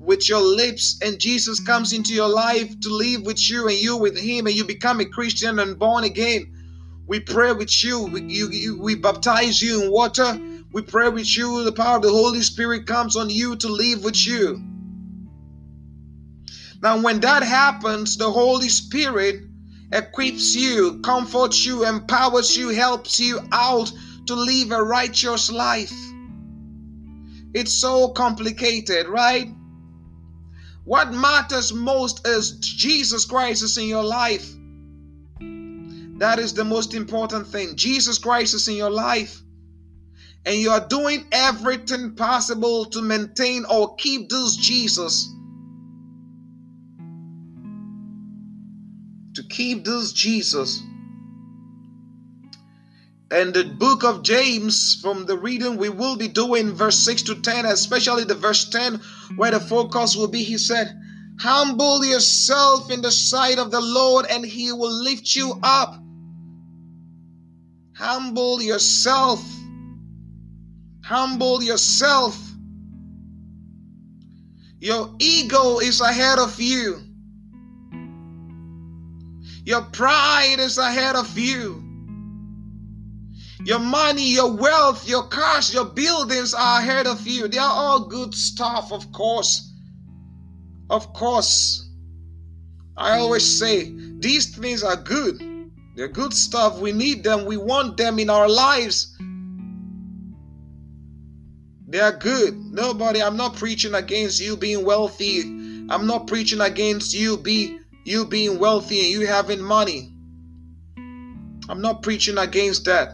with 0.00 0.28
your 0.28 0.40
lips, 0.40 0.98
and 1.02 1.20
Jesus 1.20 1.60
comes 1.60 1.92
into 1.92 2.12
your 2.14 2.28
life 2.28 2.80
to 2.80 2.88
live 2.88 3.22
with 3.22 3.50
you 3.50 3.68
and 3.68 3.76
you 3.76 3.96
with 3.96 4.18
Him, 4.18 4.46
and 4.46 4.56
you 4.56 4.64
become 4.64 4.98
a 4.98 5.04
Christian 5.04 5.58
and 5.58 5.78
born 5.78 6.04
again. 6.04 6.52
We 7.06 7.20
pray 7.20 7.52
with 7.52 7.84
you. 7.84 8.04
We, 8.04 8.22
you, 8.22 8.48
you, 8.50 8.80
we 8.80 8.94
baptize 8.94 9.60
you 9.60 9.84
in 9.84 9.90
water. 9.90 10.40
We 10.72 10.82
pray 10.82 11.08
with 11.08 11.36
you. 11.36 11.64
The 11.64 11.72
power 11.72 11.96
of 11.96 12.02
the 12.02 12.10
Holy 12.10 12.40
Spirit 12.40 12.86
comes 12.86 13.14
on 13.14 13.30
you 13.30 13.56
to 13.56 13.68
live 13.68 14.02
with 14.02 14.26
you. 14.26 14.69
Now, 16.82 17.00
when 17.00 17.20
that 17.20 17.42
mm-hmm. 17.42 17.50
happens, 17.50 18.16
the 18.16 18.30
Holy 18.30 18.68
Spirit 18.68 19.42
equips 19.92 20.54
you, 20.56 21.00
comforts 21.00 21.64
you, 21.66 21.84
empowers 21.84 22.56
you, 22.56 22.70
helps 22.70 23.20
you 23.20 23.40
out 23.52 23.92
to 24.26 24.34
live 24.34 24.72
a 24.72 24.82
righteous 24.82 25.50
life. 25.50 25.92
It's 27.52 27.72
so 27.72 28.08
complicated, 28.08 29.08
right? 29.08 29.48
What 30.84 31.12
matters 31.12 31.72
most 31.72 32.26
is 32.26 32.52
Jesus 32.52 33.24
Christ 33.24 33.62
is 33.62 33.76
in 33.78 33.86
your 33.86 34.04
life. 34.04 34.48
That 36.18 36.38
is 36.38 36.54
the 36.54 36.64
most 36.64 36.94
important 36.94 37.46
thing. 37.48 37.76
Jesus 37.76 38.18
Christ 38.18 38.54
is 38.54 38.68
in 38.68 38.76
your 38.76 38.90
life. 38.90 39.42
and 40.46 40.56
you 40.56 40.70
are 40.70 40.86
doing 40.88 41.26
everything 41.32 42.14
possible 42.14 42.86
to 42.86 43.02
maintain 43.02 43.64
or 43.66 43.94
keep 43.96 44.30
this 44.30 44.56
Jesus. 44.56 45.28
Keep 49.60 49.84
this 49.84 50.12
Jesus. 50.12 50.82
And 53.30 53.52
the 53.52 53.64
book 53.64 54.04
of 54.04 54.22
James, 54.22 54.98
from 55.02 55.26
the 55.26 55.36
reading 55.36 55.76
we 55.76 55.90
will 55.90 56.16
be 56.16 56.28
doing, 56.28 56.72
verse 56.72 56.96
6 56.96 57.22
to 57.24 57.34
10, 57.42 57.66
especially 57.66 58.24
the 58.24 58.34
verse 58.34 58.68
10, 58.70 59.00
where 59.36 59.50
the 59.50 59.60
focus 59.60 60.16
will 60.16 60.28
be, 60.28 60.42
he 60.42 60.56
said, 60.56 60.98
Humble 61.38 62.04
yourself 62.04 62.90
in 62.90 63.02
the 63.02 63.10
sight 63.10 63.58
of 63.58 63.70
the 63.70 63.80
Lord, 63.80 64.26
and 64.30 64.44
he 64.44 64.72
will 64.72 64.92
lift 64.92 65.36
you 65.36 65.60
up. 65.62 65.94
Humble 67.94 68.62
yourself. 68.62 69.44
Humble 71.04 71.62
yourself. 71.62 72.36
Your 74.80 75.14
ego 75.18 75.80
is 75.80 76.00
ahead 76.00 76.38
of 76.38 76.58
you. 76.58 77.09
Your 79.64 79.82
pride 79.82 80.56
is 80.58 80.78
ahead 80.78 81.16
of 81.16 81.36
you. 81.38 81.84
Your 83.64 83.78
money, 83.78 84.32
your 84.32 84.52
wealth, 84.56 85.06
your 85.06 85.24
cars, 85.28 85.72
your 85.72 85.84
buildings 85.84 86.54
are 86.54 86.80
ahead 86.80 87.06
of 87.06 87.26
you. 87.26 87.46
They 87.46 87.58
are 87.58 87.70
all 87.70 88.08
good 88.08 88.34
stuff, 88.34 88.90
of 88.90 89.12
course. 89.12 89.72
Of 90.88 91.12
course, 91.12 91.88
I 92.96 93.18
always 93.18 93.44
say 93.44 93.92
these 94.18 94.56
things 94.56 94.82
are 94.82 94.96
good. 94.96 95.42
They're 95.94 96.08
good 96.08 96.32
stuff. 96.32 96.78
We 96.78 96.92
need 96.92 97.22
them. 97.22 97.44
We 97.44 97.58
want 97.58 97.96
them 97.96 98.18
in 98.18 98.30
our 98.30 98.48
lives. 98.48 99.16
They 101.86 102.00
are 102.00 102.16
good. 102.16 102.56
Nobody, 102.56 103.22
I'm 103.22 103.36
not 103.36 103.56
preaching 103.56 103.94
against 103.94 104.40
you 104.40 104.56
being 104.56 104.84
wealthy. 104.84 105.40
I'm 105.90 106.06
not 106.06 106.28
preaching 106.28 106.60
against 106.60 107.12
you 107.12 107.36
be 107.36 107.79
you 108.04 108.26
being 108.26 108.58
wealthy 108.58 109.00
and 109.00 109.08
you 109.08 109.26
having 109.26 109.60
money. 109.60 110.12
I'm 111.68 111.80
not 111.80 112.02
preaching 112.02 112.38
against 112.38 112.84
that. 112.86 113.10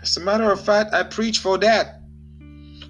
As 0.00 0.16
a 0.16 0.20
matter 0.20 0.50
of 0.50 0.64
fact, 0.64 0.94
I 0.94 1.02
preach 1.02 1.38
for 1.38 1.58
that. 1.58 2.00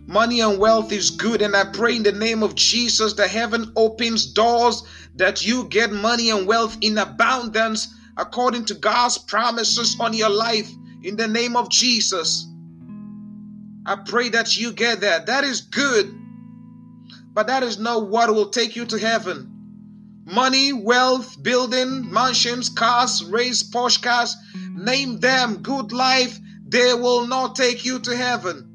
Money 0.07 0.40
and 0.40 0.59
wealth 0.59 0.92
is 0.92 1.11
good, 1.11 1.42
and 1.42 1.54
I 1.54 1.64
pray 1.64 1.96
in 1.96 2.02
the 2.02 2.12
name 2.12 2.42
of 2.42 2.54
Jesus 2.54 3.14
that 3.14 3.28
heaven 3.28 3.72
opens 3.76 4.26
doors 4.26 4.83
that 5.16 5.44
you 5.44 5.64
get 5.64 5.92
money 5.92 6.31
and 6.31 6.46
wealth 6.46 6.76
in 6.81 6.96
abundance 6.96 7.94
according 8.16 8.64
to 8.66 8.74
God's 8.74 9.18
promises 9.18 9.96
on 10.00 10.14
your 10.14 10.31
life 10.31 10.70
in 11.02 11.16
the 11.16 11.28
name 11.28 11.57
of 11.57 11.70
Jesus. 11.70 12.46
I 13.87 13.96
pray 13.96 14.28
that 14.31 14.57
you 14.57 14.72
get 14.72 15.00
that. 15.00 15.26
That 15.26 15.44
is 15.44 15.62
good, 15.62 16.14
but 17.38 17.46
that 17.46 17.62
is 17.62 17.79
not 17.79 18.09
what 18.09 18.35
will 18.35 18.51
take 18.51 18.74
you 18.74 18.85
to 18.85 18.98
heaven. 18.98 19.48
Money, 20.27 20.72
wealth, 20.72 21.40
building, 21.40 22.12
mansions, 22.12 22.68
cars, 22.68 23.22
race, 23.22 23.62
Porsche 23.62 24.03
cars, 24.03 24.37
name 24.72 25.20
them, 25.20 25.62
good 25.62 25.92
life, 25.92 26.37
they 26.66 26.92
will 26.94 27.29
not 27.29 27.55
take 27.55 27.85
you 27.85 28.01
to 28.01 28.16
heaven. 28.16 28.68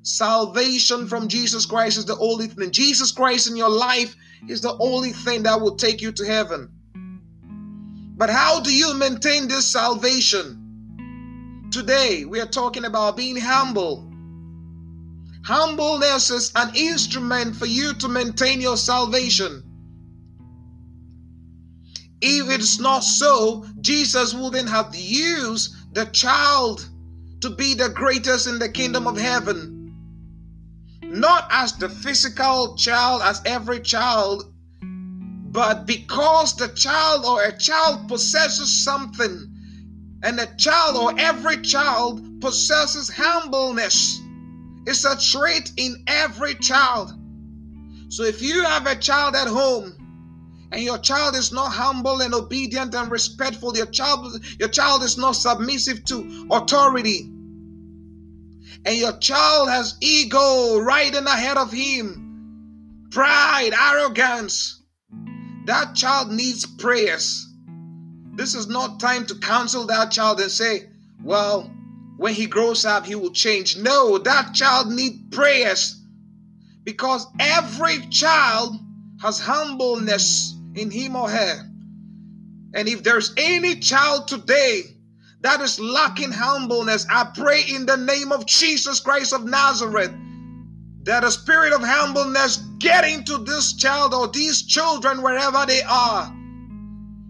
Salvation 0.00 1.06
from 1.06 1.28
Jesus 1.28 1.66
Christ 1.66 1.98
is 1.98 2.06
the 2.06 2.16
only 2.16 2.46
thing. 2.46 2.70
Jesus 2.70 3.12
Christ 3.12 3.46
in 3.46 3.58
your 3.58 3.68
life 3.68 4.16
is 4.48 4.62
the 4.62 4.74
only 4.78 5.12
thing 5.12 5.42
that 5.42 5.60
will 5.60 5.76
take 5.76 6.00
you 6.00 6.12
to 6.12 6.24
heaven. 6.24 6.70
But 8.16 8.30
how 8.30 8.60
do 8.60 8.74
you 8.74 8.94
maintain 8.94 9.48
this 9.48 9.66
salvation? 9.66 11.68
Today, 11.70 12.24
we 12.24 12.40
are 12.40 12.46
talking 12.46 12.86
about 12.86 13.18
being 13.18 13.36
humble. 13.36 14.05
Humbleness 15.46 16.30
is 16.30 16.52
an 16.56 16.74
instrument 16.74 17.56
for 17.56 17.66
you 17.66 17.94
to 17.94 18.08
maintain 18.08 18.60
your 18.60 18.76
salvation. 18.76 19.62
If 22.20 22.50
it's 22.50 22.80
not 22.80 23.04
so, 23.04 23.64
Jesus 23.80 24.34
wouldn't 24.34 24.68
have 24.68 24.94
used 24.94 25.74
the 25.94 26.06
child 26.06 26.88
to 27.42 27.50
be 27.50 27.74
the 27.74 27.90
greatest 27.90 28.46
in 28.46 28.58
the 28.58 28.68
kingdom 28.68 29.06
of 29.06 29.16
heaven 29.16 29.76
not 31.16 31.48
as 31.50 31.72
the 31.74 31.88
physical 31.88 32.76
child, 32.76 33.22
as 33.22 33.40
every 33.44 33.80
child, 33.80 34.52
but 34.82 35.86
because 35.86 36.56
the 36.56 36.68
child 36.68 37.24
or 37.24 37.42
a 37.44 37.56
child 37.56 38.08
possesses 38.08 38.70
something, 38.84 39.52
and 40.22 40.40
a 40.40 40.54
child 40.56 40.96
or 40.96 41.18
every 41.18 41.56
child 41.58 42.40
possesses 42.40 43.08
humbleness. 43.08 44.20
It's 44.86 45.04
a 45.04 45.18
trait 45.18 45.72
in 45.76 46.04
every 46.06 46.54
child. 46.54 47.12
So 48.08 48.22
if 48.22 48.40
you 48.40 48.62
have 48.62 48.86
a 48.86 48.94
child 48.94 49.34
at 49.34 49.48
home 49.48 50.68
and 50.70 50.80
your 50.80 50.98
child 50.98 51.34
is 51.34 51.52
not 51.52 51.72
humble 51.72 52.22
and 52.22 52.32
obedient 52.32 52.94
and 52.94 53.10
respectful, 53.10 53.76
your 53.76 53.86
child 53.86 54.44
your 54.60 54.68
child 54.68 55.02
is 55.02 55.18
not 55.18 55.32
submissive 55.32 56.04
to 56.04 56.48
authority, 56.52 57.22
and 58.84 58.96
your 58.96 59.18
child 59.18 59.68
has 59.68 59.96
ego 60.00 60.78
riding 60.78 61.26
ahead 61.26 61.56
of 61.56 61.72
him, 61.72 63.08
pride, 63.10 63.72
arrogance, 63.72 64.82
that 65.64 65.96
child 65.96 66.30
needs 66.30 66.64
prayers. 66.64 67.44
This 68.34 68.54
is 68.54 68.68
not 68.68 69.00
time 69.00 69.26
to 69.26 69.34
counsel 69.36 69.86
that 69.86 70.12
child 70.12 70.40
and 70.40 70.50
say, 70.50 70.90
well, 71.24 71.72
when 72.16 72.34
he 72.34 72.46
grows 72.46 72.84
up, 72.84 73.06
he 73.06 73.14
will 73.14 73.32
change. 73.32 73.76
No, 73.76 74.18
that 74.18 74.54
child 74.54 74.88
needs 74.88 75.18
prayers 75.30 76.00
because 76.84 77.26
every 77.38 77.98
child 78.08 78.74
has 79.20 79.38
humbleness 79.38 80.54
in 80.74 80.90
him 80.90 81.16
or 81.16 81.28
her. 81.28 81.62
And 82.74 82.88
if 82.88 83.02
there's 83.02 83.32
any 83.36 83.76
child 83.76 84.28
today 84.28 84.82
that 85.40 85.60
is 85.60 85.80
lacking 85.80 86.32
humbleness, 86.32 87.06
I 87.10 87.28
pray 87.34 87.62
in 87.68 87.86
the 87.86 87.96
name 87.96 88.32
of 88.32 88.46
Jesus 88.46 89.00
Christ 89.00 89.32
of 89.32 89.44
Nazareth 89.44 90.12
that 91.04 91.24
a 91.24 91.30
spirit 91.30 91.72
of 91.72 91.82
humbleness 91.82 92.56
get 92.78 93.04
into 93.06 93.38
this 93.38 93.74
child 93.74 94.12
or 94.12 94.28
these 94.28 94.66
children 94.66 95.22
wherever 95.22 95.64
they 95.64 95.82
are. 95.82 96.34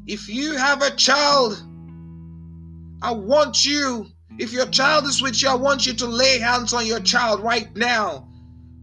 If 0.06 0.28
you 0.28 0.56
have 0.56 0.82
a 0.82 0.94
child, 0.96 1.62
I 3.02 3.12
want 3.12 3.64
you, 3.64 4.06
if 4.38 4.52
your 4.52 4.66
child 4.66 5.06
is 5.06 5.22
with 5.22 5.42
you, 5.42 5.48
I 5.48 5.54
want 5.54 5.86
you 5.86 5.94
to 5.94 6.06
lay 6.06 6.38
hands 6.38 6.72
on 6.72 6.86
your 6.86 7.00
child 7.00 7.40
right 7.40 7.74
now, 7.76 8.28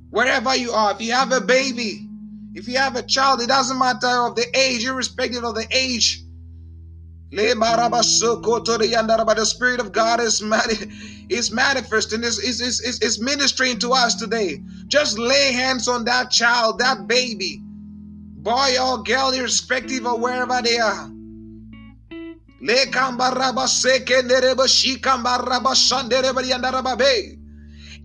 wherever 0.10 0.56
you 0.56 0.72
are. 0.72 0.94
If 0.94 1.02
you 1.02 1.12
have 1.14 1.32
a 1.32 1.42
baby, 1.42 2.08
if 2.56 2.68
you 2.68 2.78
have 2.78 2.96
a 2.96 3.04
child, 3.04 3.42
it 3.42 3.48
doesn't 3.48 3.78
matter 3.78 4.08
of 4.08 4.36
the 4.36 4.46
age, 4.58 4.86
irrespective 4.86 5.44
of 5.44 5.56
the 5.56 5.68
age. 5.72 6.24
The 7.32 9.46
Spirit 9.46 9.80
of 9.80 9.92
God 9.92 10.22
is, 10.22 10.42
mani- 10.42 10.92
is 11.30 11.52
manifesting, 11.52 12.24
is, 12.24 12.40
is, 12.40 12.62
is, 12.62 12.82
is, 12.82 13.00
is 13.02 13.20
ministering 13.20 13.80
to 13.80 13.92
us 13.92 14.16
today. 14.16 14.62
Just 14.88 15.18
lay 15.18 15.52
hands 15.52 15.88
on 15.88 16.06
that 16.06 16.30
child, 16.30 16.80
that 16.80 17.08
baby, 17.08 17.60
boy 17.64 18.76
or 18.80 19.02
girl, 19.04 19.32
irrespective 19.32 20.06
of 20.06 20.20
wherever 20.20 20.62
they 20.62 20.78
are. 20.78 21.10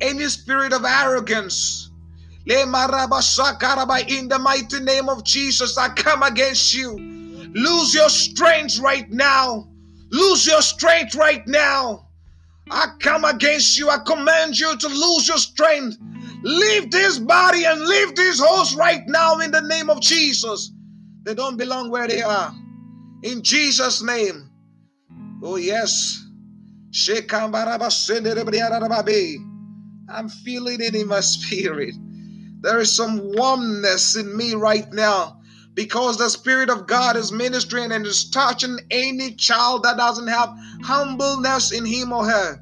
Any 0.00 0.28
spirit 0.28 0.72
of 0.72 0.84
arrogance, 0.84 1.90
in 2.46 2.68
the 4.28 4.38
mighty 4.40 4.80
name 4.80 5.08
of 5.08 5.24
Jesus, 5.24 5.78
I 5.78 5.88
come 5.90 6.22
against 6.24 6.74
you. 6.74 6.96
Lose 7.54 7.94
your 7.94 8.08
strength 8.08 8.80
right 8.80 9.08
now. 9.10 9.68
Lose 10.10 10.46
your 10.46 10.62
strength 10.62 11.14
right 11.14 11.46
now. 11.46 12.08
I 12.70 12.88
come 13.00 13.24
against 13.24 13.78
you. 13.78 13.88
I 13.90 13.98
command 13.98 14.58
you 14.58 14.76
to 14.76 14.88
lose 14.88 15.28
your 15.28 15.38
strength. 15.38 15.98
Leave 16.42 16.90
this 16.90 17.18
body 17.18 17.64
and 17.64 17.80
leave 17.80 18.14
this 18.16 18.40
house 18.40 18.74
right 18.74 19.02
now 19.06 19.38
in 19.38 19.50
the 19.50 19.60
name 19.60 19.88
of 19.90 20.00
Jesus. 20.00 20.72
They 21.24 21.34
don't 21.34 21.56
belong 21.56 21.90
where 21.90 22.08
they 22.08 22.22
are. 22.22 22.52
In 23.22 23.42
Jesus' 23.42 24.02
name. 24.02 24.47
Oh, 25.42 25.56
yes. 25.56 26.24
I'm 30.08 30.28
feeling 30.28 30.80
it 30.80 30.94
in 30.94 31.06
my 31.06 31.20
spirit. 31.20 31.94
There 32.60 32.80
is 32.80 32.94
some 32.94 33.20
warmness 33.34 34.16
in 34.16 34.36
me 34.36 34.54
right 34.54 34.90
now 34.92 35.40
because 35.74 36.16
the 36.16 36.28
Spirit 36.28 36.70
of 36.70 36.88
God 36.88 37.16
is 37.16 37.30
ministering 37.30 37.92
and 37.92 38.04
is 38.04 38.30
touching 38.30 38.78
any 38.90 39.34
child 39.34 39.84
that 39.84 39.96
doesn't 39.96 40.26
have 40.26 40.58
humbleness 40.82 41.70
in 41.70 41.84
him 41.84 42.12
or 42.12 42.24
her. 42.28 42.60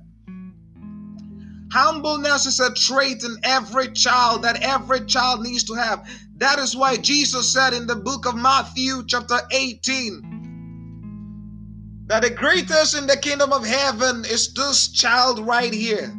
Humbleness 1.73 2.45
is 2.45 2.61
a 2.61 2.75
trait 2.75 3.25
in 3.25 3.37
every 3.43 3.89
child 3.93 4.43
that 4.43 4.63
every 4.63 5.05
child 5.07 5.43
needs 5.43 5.65
to 5.65 5.75
have. 5.75 6.07
That 6.37 6.59
is 6.59 6.77
why 6.77 6.97
Jesus 6.97 7.51
said 7.51 7.73
in 7.73 7.87
the 7.87 7.97
book 7.97 8.27
of 8.27 8.35
Matthew, 8.35 9.03
chapter 9.07 9.39
18, 9.51 10.36
that 12.07 12.23
the 12.23 12.31
greatest 12.31 12.97
in 12.97 13.07
the 13.07 13.17
kingdom 13.17 13.53
of 13.53 13.67
heaven 13.67 14.25
is 14.25 14.53
this 14.55 14.89
child 14.89 15.41
right 15.41 15.73
here. 15.73 16.15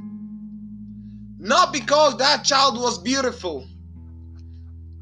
Not 1.39 1.71
because 1.71 2.17
that 2.17 2.43
child 2.43 2.78
was 2.78 2.97
beautiful. 2.97 3.67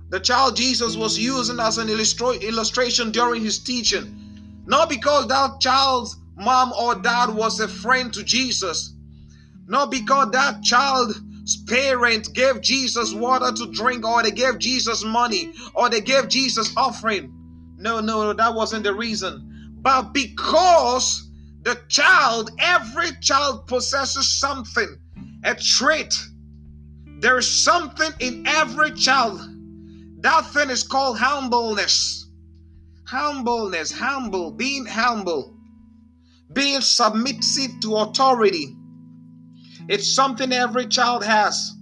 The 0.10 0.20
child 0.20 0.56
Jesus 0.56 0.96
was 0.96 1.18
using 1.18 1.60
as 1.60 1.78
an 1.78 1.90
illustration 1.90 3.12
during 3.12 3.42
his 3.42 3.60
teaching. 3.60 4.64
Not 4.68 4.90
because 4.90 5.28
that 5.28 5.60
child's 5.60 6.18
mom 6.36 6.72
or 6.74 6.96
dad 6.96 7.34
was 7.34 7.60
a 7.60 7.68
friend 7.68 8.14
to 8.14 8.24
Jesus. 8.24 8.94
Not 9.68 9.90
because 9.90 10.32
that 10.32 10.62
child's 10.62 11.20
parent 11.68 12.34
gave 12.34 12.62
Jesus 12.62 13.14
water 13.14 13.52
to 13.52 13.72
drink 13.72 14.06
or 14.06 14.22
they 14.22 14.32
gave 14.32 14.60
Jesus 14.60 15.04
money 15.04 15.52
or 15.74 15.90
they 15.90 16.02
gave 16.02 16.28
Jesus 16.28 16.72
offering. 16.78 17.34
No, 17.78 18.00
No, 18.00 18.24
no, 18.24 18.34
that 18.34 18.54
wasn't 18.54 18.84
the 18.84 18.94
reason. 18.94 19.55
But 19.86 20.14
because 20.14 21.30
the 21.62 21.80
child, 21.90 22.50
every 22.58 23.12
child 23.22 23.68
possesses 23.68 24.28
something, 24.28 24.98
a 25.44 25.54
trait. 25.54 26.12
There 27.20 27.38
is 27.38 27.48
something 27.48 28.12
in 28.20 28.48
every 28.48 28.94
child. 28.94 29.48
That 30.22 30.48
thing 30.48 30.72
is 30.72 30.82
called 30.82 31.20
humbleness. 31.20 32.28
Humbleness, 33.06 33.92
humble, 33.92 34.50
being 34.50 34.88
humble, 34.88 35.56
being 36.52 36.82
submissive 36.82 37.80
to 37.82 37.98
authority. 37.98 38.76
It's 39.88 40.12
something 40.12 40.52
every 40.52 40.88
child 40.88 41.24
has. 41.24 41.74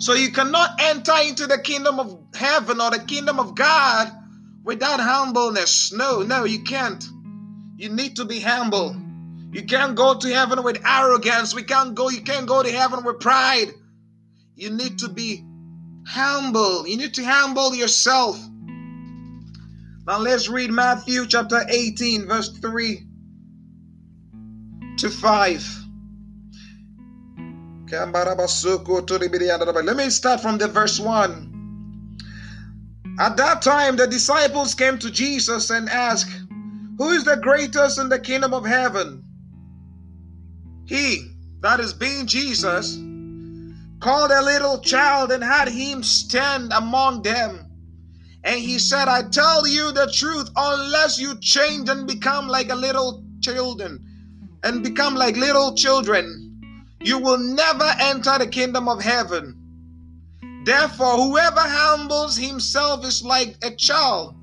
So 0.00 0.14
you 0.14 0.32
cannot 0.32 0.80
enter 0.80 1.14
into 1.22 1.46
the 1.46 1.58
kingdom 1.58 2.00
of 2.00 2.18
heaven 2.34 2.80
or 2.80 2.90
the 2.90 3.04
kingdom 3.04 3.38
of 3.38 3.54
God 3.54 4.16
without 4.62 5.00
humbleness. 5.00 5.92
No, 5.92 6.22
no, 6.22 6.44
you 6.44 6.62
can't. 6.62 7.04
You 7.76 7.88
need 7.88 8.16
to 8.16 8.24
be 8.24 8.40
humble. 8.40 8.96
You 9.52 9.64
can't 9.64 9.96
go 9.96 10.14
to 10.14 10.28
heaven 10.28 10.62
with 10.62 10.84
arrogance. 10.86 11.54
We 11.54 11.62
can't 11.64 11.94
go, 11.94 12.08
you 12.08 12.22
can't 12.22 12.46
go 12.46 12.62
to 12.62 12.70
heaven 12.70 13.04
with 13.04 13.20
pride. 13.20 13.72
You 14.54 14.70
need 14.70 14.98
to 15.00 15.08
be 15.08 15.44
humble. 16.06 16.86
You 16.86 16.96
need 16.96 17.14
to 17.14 17.24
humble 17.24 17.74
yourself. 17.74 18.38
Now 20.06 20.18
let's 20.18 20.48
read 20.48 20.70
Matthew 20.70 21.26
chapter 21.26 21.64
18, 21.68 22.26
verse 22.26 22.50
3 22.58 23.06
to 24.98 25.10
5. 25.10 25.76
Let 29.84 29.96
me 29.96 30.10
start 30.10 30.40
from 30.40 30.58
the 30.58 30.68
verse 30.68 31.00
1. 31.00 31.49
At 33.20 33.36
that 33.36 33.60
time, 33.60 33.96
the 33.96 34.06
disciples 34.06 34.74
came 34.74 34.98
to 34.98 35.10
Jesus 35.10 35.68
and 35.68 35.90
asked, 35.90 36.30
Who 36.96 37.10
is 37.10 37.24
the 37.24 37.36
greatest 37.36 37.98
in 37.98 38.08
the 38.08 38.18
kingdom 38.18 38.54
of 38.54 38.64
heaven? 38.64 39.22
He, 40.86 41.30
that 41.60 41.80
is 41.80 41.92
being 41.92 42.26
Jesus, 42.26 42.96
called 44.00 44.30
a 44.30 44.40
little 44.40 44.78
child 44.78 45.32
and 45.32 45.44
had 45.44 45.68
him 45.68 46.02
stand 46.02 46.72
among 46.72 47.20
them. 47.20 47.66
And 48.42 48.58
he 48.58 48.78
said, 48.78 49.06
I 49.06 49.28
tell 49.28 49.66
you 49.66 49.92
the 49.92 50.10
truth, 50.10 50.48
unless 50.56 51.20
you 51.20 51.38
change 51.40 51.90
and 51.90 52.08
become 52.08 52.48
like 52.48 52.70
a 52.70 52.74
little 52.74 53.22
children 53.42 54.02
and 54.62 54.82
become 54.82 55.14
like 55.14 55.36
little 55.36 55.74
children, 55.74 56.96
you 57.02 57.18
will 57.18 57.36
never 57.36 57.92
enter 58.00 58.38
the 58.38 58.46
kingdom 58.46 58.88
of 58.88 59.02
heaven. 59.02 59.59
Therefore, 60.64 61.16
whoever 61.16 61.60
humbles 61.60 62.36
himself 62.36 63.04
is 63.04 63.24
like 63.24 63.56
a 63.62 63.70
child. 63.70 64.34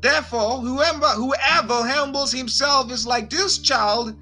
Therefore, 0.00 0.60
whoever 0.60 1.06
whoever 1.10 1.88
humbles 1.88 2.32
himself 2.32 2.90
is 2.90 3.06
like 3.06 3.30
this 3.30 3.58
child 3.58 4.16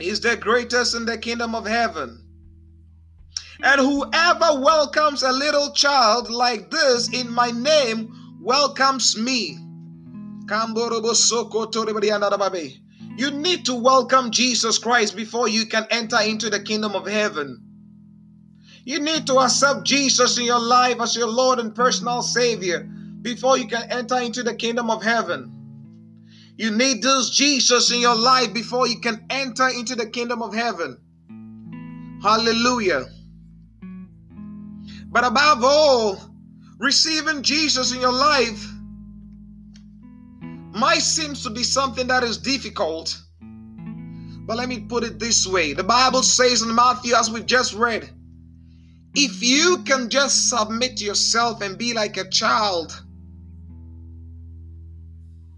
is 0.00 0.20
the 0.20 0.36
greatest 0.36 0.96
in 0.96 1.06
the 1.06 1.16
kingdom 1.16 1.54
of 1.54 1.66
heaven. 1.66 2.24
And 3.62 3.80
whoever 3.80 4.60
welcomes 4.60 5.22
a 5.22 5.32
little 5.32 5.72
child 5.72 6.30
like 6.30 6.70
this 6.70 7.08
in 7.12 7.30
my 7.32 7.52
name 7.52 8.12
welcomes 8.40 9.16
me. 9.16 9.58
You 13.16 13.30
need 13.30 13.64
to 13.66 13.74
welcome 13.74 14.30
Jesus 14.30 14.78
Christ 14.78 15.16
before 15.16 15.48
you 15.48 15.66
can 15.66 15.86
enter 15.90 16.20
into 16.20 16.50
the 16.50 16.60
kingdom 16.60 16.94
of 16.94 17.06
heaven. 17.06 17.67
You 18.88 19.00
need 19.00 19.26
to 19.26 19.34
accept 19.40 19.84
Jesus 19.84 20.38
in 20.38 20.46
your 20.46 20.58
life 20.58 20.98
as 20.98 21.14
your 21.14 21.28
Lord 21.28 21.58
and 21.58 21.74
personal 21.74 22.22
Savior 22.22 22.88
before 23.20 23.58
you 23.58 23.68
can 23.68 23.82
enter 23.92 24.18
into 24.18 24.42
the 24.42 24.54
kingdom 24.54 24.88
of 24.88 25.02
heaven. 25.02 25.52
You 26.56 26.70
need 26.70 27.02
this 27.02 27.28
Jesus 27.28 27.92
in 27.92 28.00
your 28.00 28.16
life 28.16 28.54
before 28.54 28.88
you 28.88 28.98
can 28.98 29.26
enter 29.28 29.68
into 29.68 29.94
the 29.94 30.06
kingdom 30.06 30.40
of 30.40 30.54
heaven. 30.54 30.96
Hallelujah. 32.22 33.04
But 35.08 35.26
above 35.26 35.62
all, 35.64 36.18
receiving 36.78 37.42
Jesus 37.42 37.92
in 37.92 38.00
your 38.00 38.14
life 38.14 38.66
might 40.72 41.02
seem 41.02 41.34
to 41.34 41.50
be 41.50 41.62
something 41.62 42.06
that 42.06 42.22
is 42.22 42.38
difficult. 42.38 43.20
But 44.46 44.56
let 44.56 44.66
me 44.66 44.80
put 44.80 45.04
it 45.04 45.18
this 45.18 45.46
way 45.46 45.74
the 45.74 45.84
Bible 45.84 46.22
says 46.22 46.62
in 46.62 46.74
Matthew, 46.74 47.14
as 47.14 47.30
we've 47.30 47.44
just 47.44 47.74
read, 47.74 48.08
if 49.20 49.42
you 49.42 49.78
can 49.78 50.08
just 50.08 50.48
submit 50.48 51.00
yourself 51.00 51.60
and 51.60 51.76
be 51.76 51.92
like 51.92 52.16
a 52.16 52.28
child, 52.30 53.02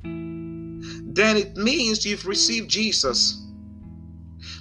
then 0.03 1.37
it 1.37 1.57
means 1.59 2.07
you've 2.07 2.27
received 2.27 2.71
Jesus. 2.71 3.37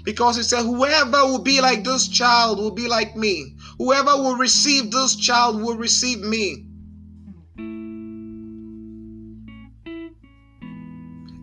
Because 0.03 0.38
it 0.38 0.43
said, 0.43 0.63
Whoever 0.63 1.23
will 1.25 1.39
be 1.39 1.62
like 1.62 1.85
this 1.85 2.09
child 2.09 2.57
will 2.57 2.71
be 2.71 2.89
like 2.89 3.15
me. 3.15 3.55
Whoever 3.77 4.17
will 4.17 4.35
receive 4.35 4.91
this 4.91 5.15
child 5.15 5.62
will 5.62 5.77
receive 5.77 6.19
me. 6.19 6.65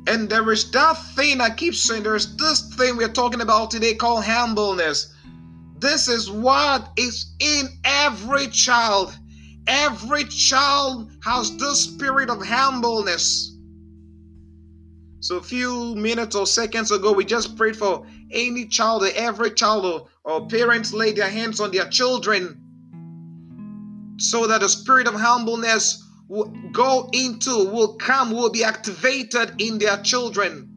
And 0.08 0.28
there 0.28 0.52
is 0.52 0.70
that 0.72 0.98
thing 1.14 1.40
I 1.40 1.50
keep 1.50 1.74
saying, 1.74 2.02
there's 2.02 2.36
this 2.36 2.74
thing 2.74 2.98
we're 2.98 3.08
talking 3.08 3.40
about 3.40 3.70
today 3.70 3.94
called 3.94 4.24
humbleness. 4.24 5.14
This 5.78 6.08
is 6.08 6.30
what 6.30 6.90
is 6.96 7.34
in 7.38 7.68
every 7.84 8.48
child. 8.48 9.16
Every 9.66 10.24
child 10.24 11.10
has 11.24 11.56
this 11.56 11.80
spirit 11.80 12.30
of 12.30 12.44
humbleness. 12.44 13.52
So, 15.20 15.36
a 15.36 15.42
few 15.42 15.94
minutes 15.96 16.36
or 16.36 16.46
seconds 16.46 16.92
ago, 16.92 17.12
we 17.12 17.24
just 17.24 17.56
prayed 17.56 17.76
for 17.76 18.06
any 18.30 18.66
child, 18.66 19.02
or 19.02 19.10
every 19.14 19.50
child, 19.50 19.84
or, 19.84 20.08
or 20.24 20.46
parents 20.46 20.92
lay 20.92 21.12
their 21.12 21.30
hands 21.30 21.60
on 21.60 21.72
their 21.72 21.88
children 21.88 22.62
so 24.18 24.46
that 24.46 24.60
the 24.60 24.68
spirit 24.68 25.06
of 25.06 25.14
humbleness 25.14 26.02
will 26.28 26.52
go 26.72 27.08
into, 27.12 27.50
will 27.70 27.94
come, 27.96 28.30
will 28.30 28.50
be 28.50 28.64
activated 28.64 29.60
in 29.60 29.78
their 29.78 29.98
children. 29.98 30.75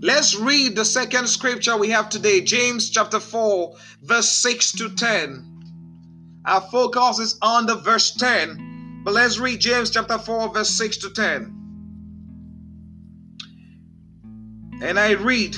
Let's 0.00 0.36
read 0.36 0.76
the 0.76 0.84
second 0.84 1.26
scripture 1.26 1.76
we 1.76 1.90
have 1.90 2.08
today, 2.08 2.40
James 2.40 2.90
chapter 2.90 3.18
4, 3.18 3.74
verse 4.02 4.28
6 4.28 4.72
to 4.72 4.88
10. 4.94 6.40
Our 6.44 6.60
focus 6.60 7.18
is 7.18 7.36
on 7.42 7.66
the 7.66 7.74
verse 7.74 8.12
10, 8.12 9.02
but 9.04 9.12
let's 9.12 9.40
read 9.40 9.60
James 9.60 9.90
chapter 9.90 10.18
4, 10.18 10.54
verse 10.54 10.70
6 10.70 10.98
to 10.98 11.10
10. 11.10 11.54
And 14.80 15.00
I 15.00 15.12
read, 15.14 15.56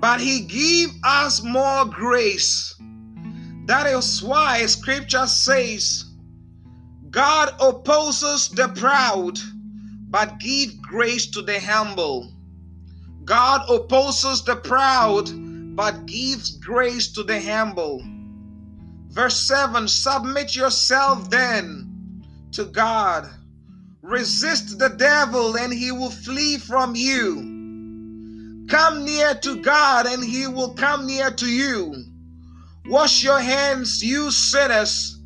but 0.00 0.20
he 0.20 0.40
gave 0.40 0.88
us 1.04 1.40
more 1.44 1.84
grace. 1.84 2.74
That 3.66 3.86
is 3.86 4.24
why 4.24 4.66
scripture 4.66 5.28
says, 5.28 6.09
God 7.10 7.54
opposes 7.60 8.48
the 8.48 8.68
proud, 8.68 9.38
but 10.08 10.38
give 10.38 10.80
grace 10.82 11.26
to 11.30 11.42
the 11.42 11.60
humble. 11.60 12.32
God 13.24 13.68
opposes 13.68 14.44
the 14.44 14.56
proud, 14.56 15.30
but 15.76 16.06
gives 16.06 16.56
grace 16.56 17.12
to 17.12 17.22
the 17.22 17.40
humble. 17.40 18.02
Verse 19.08 19.36
7 19.36 19.88
Submit 19.88 20.54
yourself 20.54 21.30
then 21.30 22.24
to 22.52 22.64
God. 22.64 23.28
Resist 24.02 24.78
the 24.78 24.88
devil, 24.88 25.56
and 25.56 25.72
he 25.72 25.92
will 25.92 26.10
flee 26.10 26.58
from 26.58 26.94
you. 26.94 27.50
Come 28.70 29.04
near 29.04 29.34
to 29.34 29.60
God, 29.62 30.06
and 30.06 30.22
He 30.22 30.46
will 30.46 30.74
come 30.74 31.04
near 31.04 31.32
to 31.32 31.46
you. 31.46 32.04
Wash 32.86 33.24
your 33.24 33.40
hands, 33.40 34.02
you 34.02 34.30
sinners, 34.30 35.18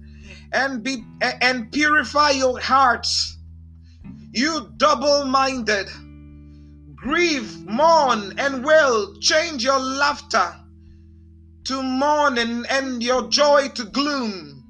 and 0.53 0.83
be 0.83 1.05
and 1.21 1.71
purify 1.73 2.31
your 2.31 2.61
hearts. 2.61 3.39
You 4.33 4.73
double-minded, 4.77 5.89
grieve, 6.95 7.67
mourn, 7.67 8.35
and 8.39 8.65
wail. 8.65 9.15
Change 9.21 9.63
your 9.63 9.79
laughter 9.79 10.55
to 11.65 11.83
mourning 11.83 12.65
and 12.69 13.03
your 13.03 13.29
joy 13.29 13.69
to 13.75 13.85
gloom. 13.85 14.65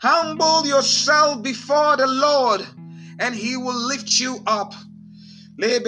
Humble 0.00 0.66
yourself 0.66 1.42
before 1.42 1.96
the 1.96 2.06
Lord, 2.06 2.66
and 3.18 3.34
He 3.34 3.56
will 3.56 3.74
lift 3.74 4.20
you 4.20 4.40
up. 4.46 4.74
This 5.56 5.80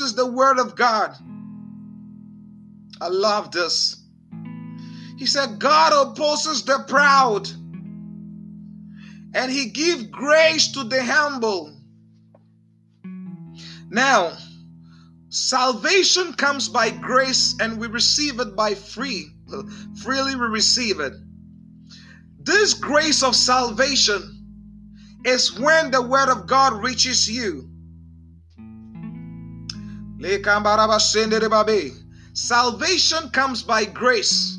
is 0.00 0.14
the 0.14 0.26
word 0.26 0.58
of 0.58 0.74
God. 0.76 1.16
I 3.00 3.08
love 3.08 3.50
this. 3.50 4.01
He 5.22 5.26
said, 5.26 5.60
God 5.60 5.92
opposes 5.92 6.64
the 6.64 6.84
proud, 6.88 7.48
and 9.34 9.52
He 9.52 9.66
gives 9.66 10.02
grace 10.08 10.72
to 10.72 10.82
the 10.82 11.00
humble. 11.00 11.72
Now, 13.88 14.36
salvation 15.28 16.32
comes 16.32 16.68
by 16.68 16.90
grace, 16.90 17.54
and 17.60 17.78
we 17.78 17.86
receive 17.86 18.40
it 18.40 18.56
by 18.56 18.74
free. 18.74 19.28
Freely 20.02 20.34
we 20.34 20.46
receive 20.46 20.98
it. 20.98 21.12
This 22.40 22.74
grace 22.74 23.22
of 23.22 23.36
salvation 23.36 24.44
is 25.24 25.56
when 25.56 25.92
the 25.92 26.02
word 26.02 26.30
of 26.30 26.48
God 26.48 26.82
reaches 26.82 27.30
you. 27.30 27.70
Salvation 32.34 33.30
comes 33.30 33.62
by 33.62 33.84
grace. 33.84 34.58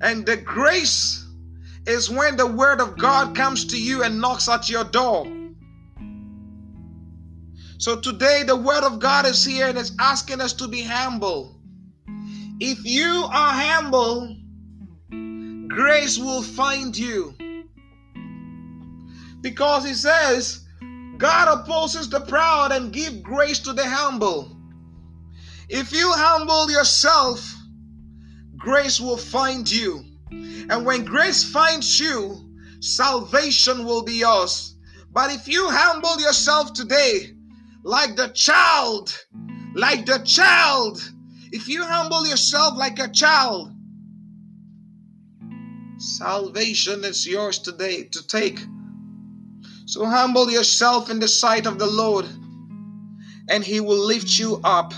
And 0.00 0.24
the 0.24 0.36
grace 0.36 1.26
is 1.86 2.10
when 2.10 2.36
the 2.36 2.46
word 2.46 2.80
of 2.80 2.98
God 2.98 3.36
comes 3.36 3.66
to 3.66 3.80
you 3.80 4.02
and 4.02 4.20
knocks 4.20 4.48
at 4.48 4.68
your 4.68 4.84
door. 4.84 5.26
So 7.78 7.98
today, 7.98 8.42
the 8.46 8.56
word 8.56 8.84
of 8.84 8.98
God 8.98 9.26
is 9.26 9.44
here 9.44 9.66
and 9.66 9.78
it's 9.78 9.92
asking 9.98 10.40
us 10.40 10.52
to 10.54 10.68
be 10.68 10.82
humble. 10.82 11.56
If 12.60 12.84
you 12.84 13.24
are 13.32 13.52
humble, 13.52 14.36
grace 15.68 16.18
will 16.18 16.42
find 16.42 16.96
you. 16.96 17.34
Because 19.40 19.86
he 19.86 19.94
says, 19.94 20.66
God 21.16 21.60
opposes 21.60 22.10
the 22.10 22.20
proud 22.20 22.72
and 22.72 22.92
give 22.92 23.22
grace 23.22 23.58
to 23.60 23.72
the 23.72 23.86
humble. 23.86 24.56
If 25.70 25.92
you 25.92 26.12
humble 26.12 26.70
yourself, 26.70 27.54
grace 28.60 29.00
will 29.00 29.16
find 29.16 29.68
you. 29.70 30.04
And 30.30 30.86
when 30.86 31.04
grace 31.04 31.42
finds 31.42 31.98
you, 31.98 32.36
salvation 32.80 33.84
will 33.84 34.02
be 34.02 34.14
yours. 34.14 34.76
But 35.12 35.32
if 35.32 35.48
you 35.48 35.68
humble 35.68 36.20
yourself 36.20 36.72
today, 36.72 37.34
like 37.82 38.14
the 38.14 38.28
child, 38.28 39.26
like 39.74 40.06
the 40.06 40.18
child, 40.18 41.02
if 41.50 41.68
you 41.68 41.84
humble 41.84 42.26
yourself 42.28 42.76
like 42.76 43.00
a 43.00 43.08
child, 43.08 43.72
Salvation 46.00 47.04
is 47.04 47.26
yours 47.26 47.58
today 47.58 48.04
to 48.04 48.26
take. 48.26 48.58
So 49.84 50.06
humble 50.06 50.50
yourself 50.50 51.10
in 51.10 51.20
the 51.20 51.28
sight 51.28 51.66
of 51.66 51.78
the 51.78 51.86
Lord, 51.86 52.24
and 53.50 53.62
He 53.62 53.80
will 53.80 53.98
lift 53.98 54.38
you 54.38 54.62
up. 54.64 54.94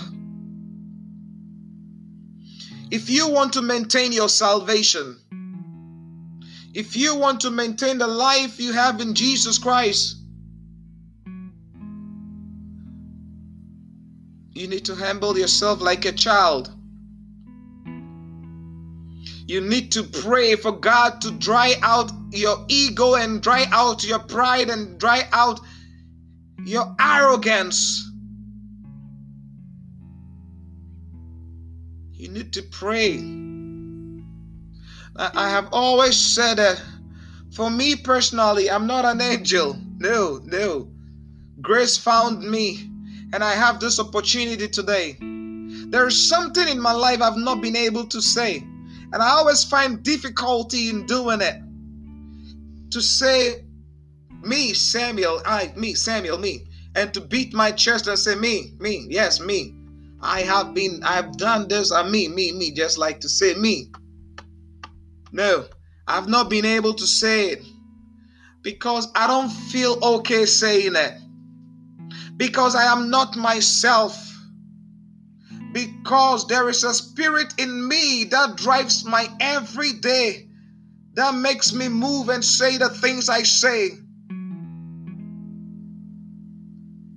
If 2.91 3.09
you 3.09 3.29
want 3.29 3.53
to 3.53 3.61
maintain 3.61 4.11
your 4.11 4.29
salvation, 4.29 5.17
if 6.73 6.95
you 6.95 7.15
want 7.15 7.41
to 7.41 7.51
maintain 7.51 7.97
the 7.97 8.07
life 8.07 8.59
you 8.59 8.73
have 8.73 8.99
in 8.99 9.13
Jesus 9.13 9.57
Christ, 9.57 10.17
you 14.53 14.67
need 14.67 14.85
to 14.85 14.95
humble 14.95 15.37
yourself 15.37 15.81
like 15.81 16.05
a 16.05 16.11
child. 16.11 16.71
You 19.45 19.61
need 19.61 19.91
to 19.91 20.03
pray 20.03 20.55
for 20.55 20.71
God 20.71 21.21
to 21.21 21.31
dry 21.31 21.75
out 21.81 22.11
your 22.31 22.65
ego 22.69 23.15
and 23.15 23.41
dry 23.41 23.65
out 23.71 24.03
your 24.03 24.19
pride 24.19 24.69
and 24.69 24.97
dry 24.99 25.27
out 25.31 25.59
your 26.65 26.95
arrogance. 26.99 28.09
You 32.23 32.29
need 32.29 32.53
to 32.53 32.63
pray. 32.63 33.15
I 35.17 35.49
have 35.49 35.67
always 35.73 36.15
said 36.15 36.55
that 36.55 36.81
for 37.53 37.69
me 37.69 37.97
personally, 37.97 38.71
I'm 38.71 38.87
not 38.87 39.03
an 39.03 39.19
angel. 39.19 39.77
No, 39.97 40.39
no. 40.45 40.89
Grace 41.59 41.97
found 41.97 42.49
me, 42.49 42.89
and 43.33 43.43
I 43.43 43.55
have 43.55 43.81
this 43.81 43.99
opportunity 43.99 44.69
today. 44.69 45.17
There 45.19 46.07
is 46.07 46.29
something 46.29 46.65
in 46.65 46.79
my 46.79 46.93
life 46.93 47.21
I've 47.21 47.35
not 47.35 47.61
been 47.61 47.75
able 47.75 48.05
to 48.05 48.21
say. 48.21 48.59
And 49.11 49.15
I 49.15 49.27
always 49.31 49.65
find 49.65 50.01
difficulty 50.01 50.89
in 50.89 51.05
doing 51.05 51.41
it. 51.41 51.61
To 52.91 53.01
say, 53.01 53.65
me, 54.41 54.73
Samuel, 54.73 55.41
I, 55.45 55.73
me, 55.75 55.93
Samuel, 55.93 56.37
me. 56.37 56.67
And 56.95 57.13
to 57.15 57.19
beat 57.19 57.53
my 57.53 57.71
chest 57.71 58.07
and 58.07 58.17
say, 58.17 58.35
me, 58.35 58.75
me, 58.79 59.07
yes, 59.09 59.41
me. 59.41 59.75
I 60.23 60.41
have 60.41 60.73
been, 60.73 61.01
I've 61.03 61.35
done 61.37 61.67
this, 61.67 61.91
I, 61.91 62.07
me, 62.09 62.29
me, 62.29 62.53
me, 62.53 62.71
just 62.71 62.97
like 62.97 63.19
to 63.21 63.29
say 63.29 63.53
me. 63.55 63.91
No, 65.33 65.65
I've 66.07 66.29
not 66.29 66.49
been 66.49 66.65
able 66.65 66.93
to 66.93 67.05
say 67.05 67.49
it 67.49 67.63
because 68.61 69.09
I 69.15 69.27
don't 69.27 69.49
feel 69.49 69.99
okay 70.01 70.45
saying 70.45 70.95
it. 70.95 71.13
Because 72.37 72.73
I 72.73 72.85
am 72.91 73.09
not 73.09 73.35
myself 73.35 74.17
because 75.73 76.47
there 76.47 76.69
is 76.69 76.83
a 76.83 76.93
spirit 76.93 77.53
in 77.57 77.87
me 77.87 78.25
that 78.25 78.55
drives 78.55 79.03
my 79.03 79.27
every 79.39 79.91
day, 79.93 80.47
that 81.15 81.35
makes 81.35 81.73
me 81.73 81.89
move 81.89 82.29
and 82.29 82.45
say 82.45 82.77
the 82.77 82.89
things 82.89 83.27
I 83.27 83.43
say. 83.43 83.89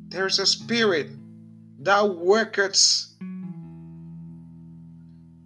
There 0.09 0.27
is 0.27 0.38
a 0.38 0.47
spirit 0.47 1.11
that 1.87 2.16
worketh. 2.16 3.07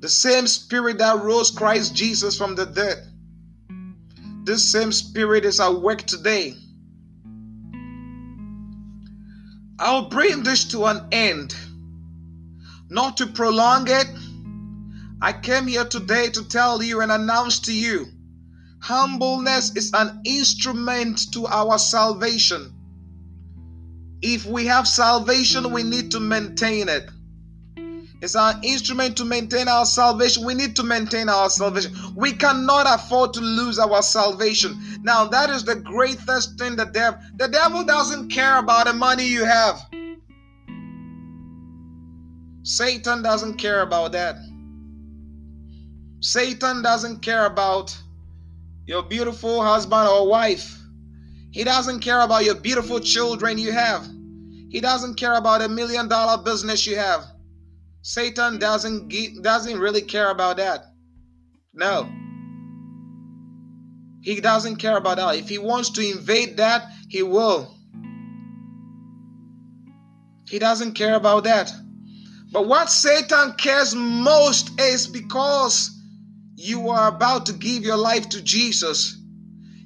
The 0.00 0.09
same 0.09 0.46
spirit 0.46 0.98
that 0.98 1.22
rose 1.22 1.50
Christ 1.50 1.94
Jesus 1.94 2.37
from 2.37 2.55
the 2.55 2.66
dead. 2.66 2.96
This 4.44 4.64
same 4.64 4.90
spirit 4.90 5.44
is 5.44 5.61
at 5.61 5.74
work 5.74 6.03
today. 6.03 6.55
I'll 9.79 10.09
bring 10.09 10.42
this 10.42 10.64
to 10.72 10.87
an 10.87 11.07
end. 11.12 11.55
Not 12.88 13.18
to 13.18 13.26
prolong 13.26 13.87
it, 13.88 14.07
I 15.22 15.33
came 15.33 15.66
here 15.66 15.85
today 15.85 16.31
to 16.31 16.48
tell 16.48 16.83
you 16.83 17.03
and 17.03 17.12
announce 17.12 17.61
to 17.61 17.72
you 17.72 18.07
humbleness 18.81 19.76
is 19.76 19.92
an 19.92 20.22
instrument 20.24 21.33
to 21.33 21.46
our 21.46 21.79
salvation. 21.79 22.72
If 24.22 24.44
we 24.46 24.66
have 24.66 24.87
salvation, 24.87 25.72
we 25.72 25.83
need 25.83 26.11
to 26.11 26.20
maintain 26.20 26.88
it. 26.88 27.09
It's 28.22 28.37
our 28.37 28.54
instrument 28.62 29.16
to 29.16 29.24
maintain 29.24 29.66
our 29.66 29.87
salvation. 29.87 30.44
We 30.44 30.52
need 30.52 30.76
to 30.76 30.83
maintain 30.83 31.30
our 31.30 31.48
salvation. 31.48 31.94
We 32.14 32.33
cannot 32.33 32.87
afford 32.87 33.33
to 33.35 33.40
lose 33.40 33.78
our 33.78 34.02
salvation. 34.02 34.78
Now, 35.02 35.24
that 35.28 35.48
is 35.48 35.64
the 35.64 35.76
greatest 35.76 36.59
thing 36.59 36.76
the 36.76 36.85
devil. 36.85 37.18
The 37.37 37.48
devil 37.48 37.83
doesn't 37.83 38.28
care 38.30 38.59
about 38.59 38.87
the 38.87 38.92
money 38.92 39.26
you 39.26 39.44
have. 39.44 39.80
Satan 42.62 43.22
doesn't 43.22 43.54
care 43.54 43.80
about 43.80 44.12
that. 44.12 44.37
Satan 46.20 46.83
doesn't 46.83 47.22
care 47.22 47.46
about 47.46 47.96
your 48.87 49.02
beautiful 49.02 49.62
husband 49.62 50.06
or 50.06 50.28
wife. 50.28 50.79
He 51.52 51.64
doesn't 51.64 52.00
care 52.00 52.20
about 52.20 52.44
your 52.44 52.54
beautiful 52.54 53.00
children 53.00 53.58
you 53.58 53.72
have. 53.72 54.06
He 54.70 54.80
doesn't 54.80 55.16
care 55.16 55.34
about 55.34 55.62
a 55.62 55.68
million 55.68 56.08
dollar 56.08 56.42
business 56.42 56.86
you 56.86 56.96
have. 56.96 57.24
Satan 58.02 58.58
doesn't 58.58 59.08
ge- 59.10 59.42
doesn't 59.42 59.78
really 59.78 60.02
care 60.02 60.30
about 60.30 60.58
that. 60.58 60.86
No. 61.74 62.08
He 64.22 64.40
doesn't 64.40 64.76
care 64.76 64.96
about 64.96 65.16
that. 65.16 65.36
If 65.36 65.48
he 65.48 65.58
wants 65.58 65.90
to 65.90 66.08
invade 66.08 66.58
that, 66.58 66.86
he 67.08 67.22
will. 67.22 67.74
He 70.48 70.58
doesn't 70.58 70.92
care 70.92 71.16
about 71.16 71.44
that. 71.44 71.72
But 72.52 72.66
what 72.66 72.90
Satan 72.90 73.54
cares 73.54 73.94
most 73.94 74.79
is 74.81 75.06
because 75.06 75.90
you 76.56 76.90
are 76.90 77.08
about 77.08 77.46
to 77.46 77.52
give 77.52 77.83
your 77.83 77.96
life 77.96 78.29
to 78.31 78.42
Jesus. 78.42 79.19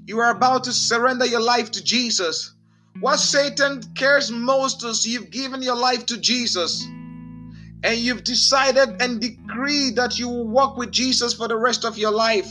You 0.06 0.18
are 0.20 0.30
about 0.30 0.64
to 0.64 0.72
surrender 0.72 1.24
your 1.24 1.40
life 1.40 1.70
to 1.72 1.82
Jesus. 1.82 2.52
What 3.00 3.18
Satan 3.18 3.82
cares 3.94 4.30
most 4.30 4.84
is 4.84 5.06
you've 5.06 5.30
given 5.30 5.62
your 5.62 5.76
life 5.76 6.06
to 6.06 6.16
Jesus 6.18 6.84
and 7.82 7.98
you've 7.98 8.24
decided 8.24 9.00
and 9.00 9.20
decreed 9.20 9.96
that 9.96 10.18
you 10.18 10.28
will 10.28 10.46
walk 10.46 10.76
with 10.76 10.90
Jesus 10.90 11.34
for 11.34 11.48
the 11.48 11.56
rest 11.56 11.84
of 11.84 11.98
your 11.98 12.12
life. 12.12 12.48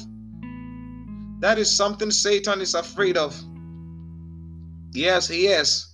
That 1.39 1.57
is 1.57 1.75
something 1.75 2.11
Satan 2.11 2.61
is 2.61 2.73
afraid 2.73 3.17
of. 3.17 3.39
Yes, 4.91 5.27
he 5.27 5.47
is. 5.47 5.93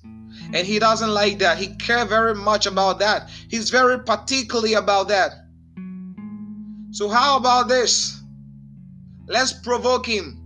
And 0.53 0.66
he 0.66 0.80
doesn't 0.80 1.10
like 1.10 1.39
that. 1.39 1.57
He 1.57 1.76
care 1.76 2.05
very 2.05 2.36
much 2.36 2.66
about 2.66 2.99
that. 2.99 3.30
He's 3.49 3.70
very 3.70 3.99
particularly 3.99 4.74
about 4.74 5.10
that. 5.10 5.32
So 6.91 7.10
how 7.10 7.38
about 7.38 7.68
this? 7.68 8.20
Let's 9.28 9.53
provoke 9.53 10.05
him. 10.05 10.39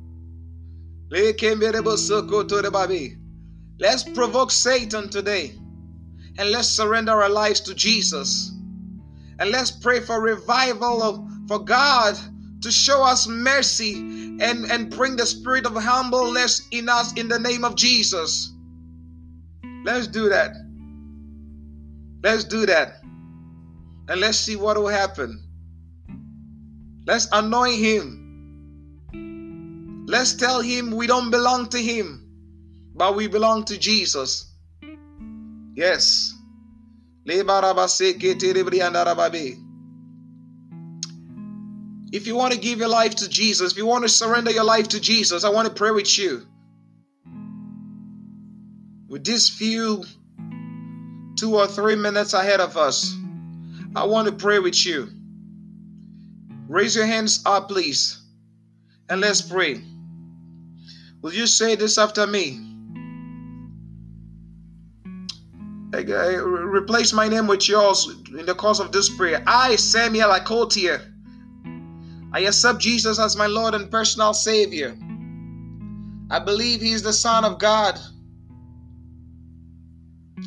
Let's 3.79 4.03
provoke 4.03 4.49
Satan 4.49 5.09
today. 5.09 5.53
And 6.39 6.49
let's 6.49 6.67
surrender 6.67 7.11
our 7.11 7.29
lives 7.29 7.61
to 7.61 7.75
Jesus. 7.75 8.51
And 9.37 9.51
let's 9.51 9.69
pray 9.69 9.99
for 9.99 10.19
revival 10.19 11.03
of 11.03 11.29
for 11.47 11.59
God 11.59 12.17
to 12.61 12.71
show 12.71 13.03
us 13.03 13.27
mercy 13.27 13.97
and, 14.39 14.65
and 14.71 14.89
bring 14.89 15.15
the 15.15 15.27
spirit 15.27 15.67
of 15.67 15.75
humbleness 15.75 16.67
in 16.71 16.89
us 16.89 17.13
in 17.13 17.27
the 17.27 17.37
name 17.37 17.63
of 17.63 17.75
Jesus. 17.75 18.51
Let's 19.83 20.07
do 20.07 20.29
that. 20.29 20.55
Let's 22.23 22.43
do 22.43 22.65
that. 22.65 23.01
And 24.07 24.19
let's 24.19 24.39
see 24.39 24.55
what 24.55 24.77
will 24.77 24.87
happen. 24.87 25.43
Let's 27.05 27.27
anoint 27.31 27.75
him. 27.75 28.22
Let's 30.05 30.33
tell 30.33 30.61
him 30.61 30.91
we 30.91 31.07
don't 31.07 31.29
belong 31.31 31.69
to 31.69 31.77
him, 31.81 32.27
but 32.95 33.15
we 33.15 33.27
belong 33.27 33.63
to 33.65 33.77
Jesus. 33.77 34.51
Yes. 35.75 36.33
If 37.25 37.47
you 42.27 42.35
want 42.35 42.53
to 42.53 42.59
give 42.59 42.79
your 42.79 42.89
life 42.89 43.15
to 43.15 43.29
Jesus, 43.29 43.71
if 43.71 43.77
you 43.77 43.85
want 43.85 44.03
to 44.03 44.09
surrender 44.09 44.51
your 44.51 44.65
life 44.65 44.89
to 44.89 44.99
Jesus, 44.99 45.43
I 45.43 45.49
want 45.49 45.67
to 45.67 45.73
pray 45.73 45.91
with 45.91 46.17
you. 46.19 46.45
With 49.07 49.23
these 49.23 49.49
few 49.49 50.03
two 51.37 51.55
or 51.55 51.67
three 51.67 51.95
minutes 51.95 52.33
ahead 52.33 52.59
of 52.59 52.77
us, 52.77 53.15
I 53.95 54.05
want 54.05 54.27
to 54.27 54.33
pray 54.33 54.59
with 54.59 54.85
you. 54.85 55.09
Raise 56.67 56.95
your 56.95 57.05
hands 57.05 57.41
up, 57.45 57.69
please, 57.69 58.21
and 59.09 59.21
let's 59.21 59.41
pray. 59.41 59.81
Will 61.23 61.33
you 61.33 61.47
say 61.47 61.75
this 61.75 61.97
after 61.97 62.27
me? 62.27 62.59
replace 65.95 67.13
my 67.13 67.27
name 67.29 67.47
with 67.47 67.69
yours 67.69 68.09
in 68.37 68.45
the 68.45 68.55
course 68.55 68.79
of 68.79 68.91
this 68.91 69.09
prayer. 69.09 69.43
I, 69.45 69.75
Samuel 69.75 70.31
Akotia 70.31 71.01
I 72.33 72.39
accept 72.39 72.79
Jesus 72.79 73.19
as 73.19 73.37
my 73.37 73.45
Lord 73.45 73.75
and 73.75 73.91
personal 73.91 74.33
Savior. 74.33 74.97
I 76.31 76.39
believe 76.39 76.81
He 76.81 76.91
is 76.91 77.03
the 77.03 77.13
Son 77.13 77.45
of 77.45 77.59
God. 77.59 77.99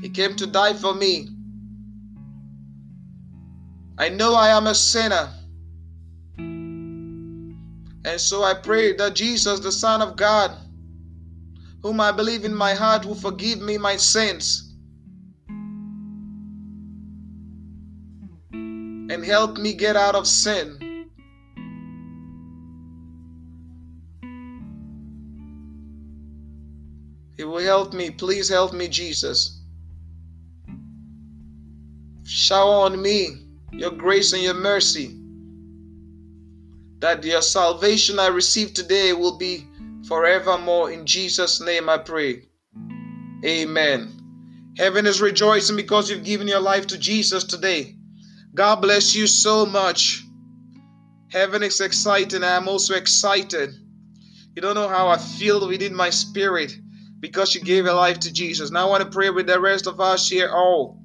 He 0.02 0.10
came 0.10 0.34
to 0.36 0.46
die 0.46 0.74
for 0.74 0.94
me. 0.94 1.28
I 3.96 4.08
know 4.08 4.34
I 4.34 4.48
am 4.48 4.66
a 4.66 4.74
sinner. 4.74 5.32
And 8.04 8.20
so 8.20 8.42
I 8.42 8.54
pray 8.54 8.92
that 8.96 9.14
Jesus, 9.14 9.60
the 9.60 9.72
Son 9.72 10.02
of 10.02 10.16
God, 10.16 10.56
whom 11.86 12.00
I 12.00 12.10
believe 12.10 12.44
in 12.44 12.52
my 12.52 12.74
heart, 12.74 13.04
will 13.06 13.14
forgive 13.14 13.60
me 13.60 13.78
my 13.78 13.96
sins 13.96 14.74
and 18.52 19.24
help 19.24 19.56
me 19.56 19.72
get 19.72 19.94
out 19.94 20.16
of 20.16 20.26
sin. 20.26 21.06
He 27.36 27.44
will 27.44 27.58
help 27.58 27.92
me. 27.92 28.10
Please 28.10 28.48
help 28.48 28.72
me, 28.72 28.88
Jesus. 28.88 29.62
Shower 32.24 32.86
on 32.86 33.00
me 33.00 33.28
your 33.70 33.92
grace 33.92 34.32
and 34.32 34.42
your 34.42 34.54
mercy. 34.54 35.16
That 36.98 37.22
your 37.22 37.42
salvation 37.42 38.18
I 38.18 38.26
receive 38.26 38.74
today 38.74 39.12
will 39.12 39.38
be 39.38 39.68
forevermore. 40.08 40.90
In 40.90 41.06
Jesus' 41.06 41.60
name 41.60 41.88
I 41.88 41.98
pray. 41.98 42.48
Amen. 43.44 44.74
Heaven 44.76 45.06
is 45.06 45.20
rejoicing 45.20 45.76
because 45.76 46.10
you've 46.10 46.24
given 46.24 46.48
your 46.48 46.60
life 46.60 46.86
to 46.88 46.98
Jesus 46.98 47.44
today. 47.44 47.96
God 48.54 48.76
bless 48.76 49.14
you 49.14 49.26
so 49.26 49.66
much. 49.66 50.22
Heaven 51.30 51.62
is 51.62 51.80
exciting. 51.80 52.44
I 52.44 52.56
am 52.56 52.68
also 52.68 52.94
excited. 52.94 53.74
You 54.54 54.62
don't 54.62 54.74
know 54.74 54.88
how 54.88 55.08
I 55.08 55.18
feel 55.18 55.66
within 55.66 55.94
my 55.94 56.10
spirit 56.10 56.72
because 57.20 57.54
you 57.54 57.60
gave 57.60 57.84
your 57.84 57.94
life 57.94 58.20
to 58.20 58.32
Jesus. 58.32 58.70
Now 58.70 58.86
I 58.86 58.90
want 58.90 59.02
to 59.02 59.10
pray 59.10 59.30
with 59.30 59.46
the 59.46 59.60
rest 59.60 59.86
of 59.86 60.00
us 60.00 60.28
here 60.28 60.50
all. 60.50 60.98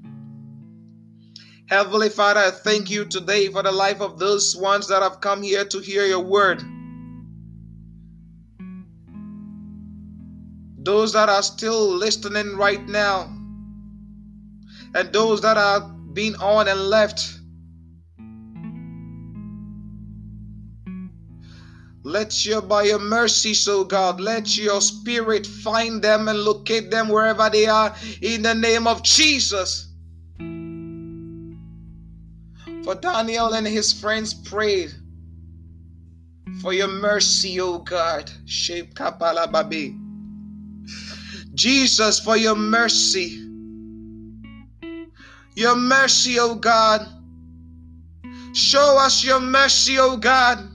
Heavenly 1.68 2.10
Father, 2.10 2.42
I 2.42 2.52
thank 2.52 2.90
you 2.90 3.06
today 3.06 3.48
for 3.48 3.64
the 3.64 3.72
life 3.72 4.02
of 4.02 4.20
those 4.20 4.56
ones 4.56 4.90
that 4.90 5.02
have 5.02 5.22
come 5.22 5.42
here 5.42 5.64
to 5.66 5.80
hear 5.80 6.06
your 6.06 6.20
word. 6.20 6.62
Those 10.84 11.14
that 11.14 11.30
are 11.30 11.44
still 11.44 11.88
listening 11.88 12.58
right 12.58 12.84
now, 12.88 13.24
and 14.96 15.14
those 15.14 15.42
that 15.42 15.58
are 15.58 15.82
being 16.14 16.36
on 16.36 16.68
and 16.68 16.90
left. 16.90 17.38
Let 22.04 22.46
your, 22.46 22.62
by 22.62 22.84
your 22.84 23.00
mercy, 23.00 23.54
so 23.54 23.84
God, 23.84 24.20
let 24.20 24.58
your 24.58 24.82
spirit 24.82 25.46
find 25.46 26.02
them 26.02 26.28
and 26.28 26.40
locate 26.40 26.90
them 26.90 27.10
wherever 27.10 27.48
they 27.50 27.68
are 27.68 27.96
in 28.22 28.42
the 28.42 28.56
name 28.56 28.88
of 28.88 29.04
Jesus. 29.04 29.88
For 32.84 32.96
Daniel 32.96 33.54
and 33.54 33.68
his 33.68 33.94
friends 33.94 34.34
prayed 34.34 34.92
for 36.62 36.74
your 36.74 36.88
mercy, 36.88 37.60
O 37.60 37.78
God. 37.78 38.32
Shape 38.46 38.96
Kapala 38.96 39.52
Babi. 39.52 40.01
Jesus, 41.54 42.20
for 42.20 42.38
your 42.38 42.56
mercy. 42.56 43.48
Your 45.56 45.76
mercy, 45.76 46.40
O 46.40 46.56
God. 46.56 47.08
Show 48.54 48.98
us 49.00 49.24
your 49.24 49.40
mercy, 49.40 50.00
O 50.00 50.18
God. 50.18 50.68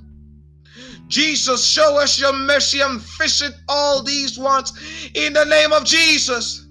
Jesus, 1.08 1.64
show 1.64 1.98
us 1.98 2.20
your 2.20 2.32
mercy 2.32 2.80
and 2.80 3.00
visit 3.00 3.54
all 3.68 4.02
these 4.02 4.38
ones 4.38 4.72
in 5.14 5.32
the 5.32 5.44
name 5.44 5.72
of 5.72 5.84
Jesus. 5.84 6.66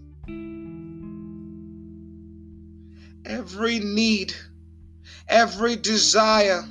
Every 3.26 3.80
need, 3.80 4.34
every 5.30 5.78
desire, 5.78 6.64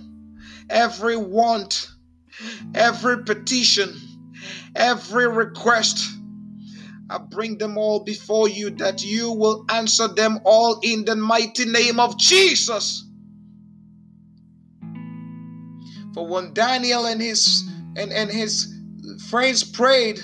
every 0.69 1.17
want, 1.17 1.89
every 2.75 3.25
petition, 3.25 3.99
every 4.77 5.27
request, 5.27 6.14
I 7.11 7.19
bring 7.19 7.59
them 7.59 7.77
all 7.77 8.01
before 8.01 8.49
you 8.49 8.71
that 8.71 9.05
you 9.05 9.31
will 9.31 9.65
answer 9.71 10.09
them 10.09 10.41
all 10.45 10.81
in 10.83 11.05
the 11.05 11.17
mighty 11.17 11.67
name 11.67 12.01
of 12.01 12.19
Jesus. 12.19 13.05
For 16.15 16.27
when 16.27 16.55
Daniel 16.55 17.07
and 17.07 17.21
his 17.21 17.69
and, 17.97 18.13
and 18.13 18.31
his 18.31 18.73
friends 19.29 19.63
prayed, 19.63 20.21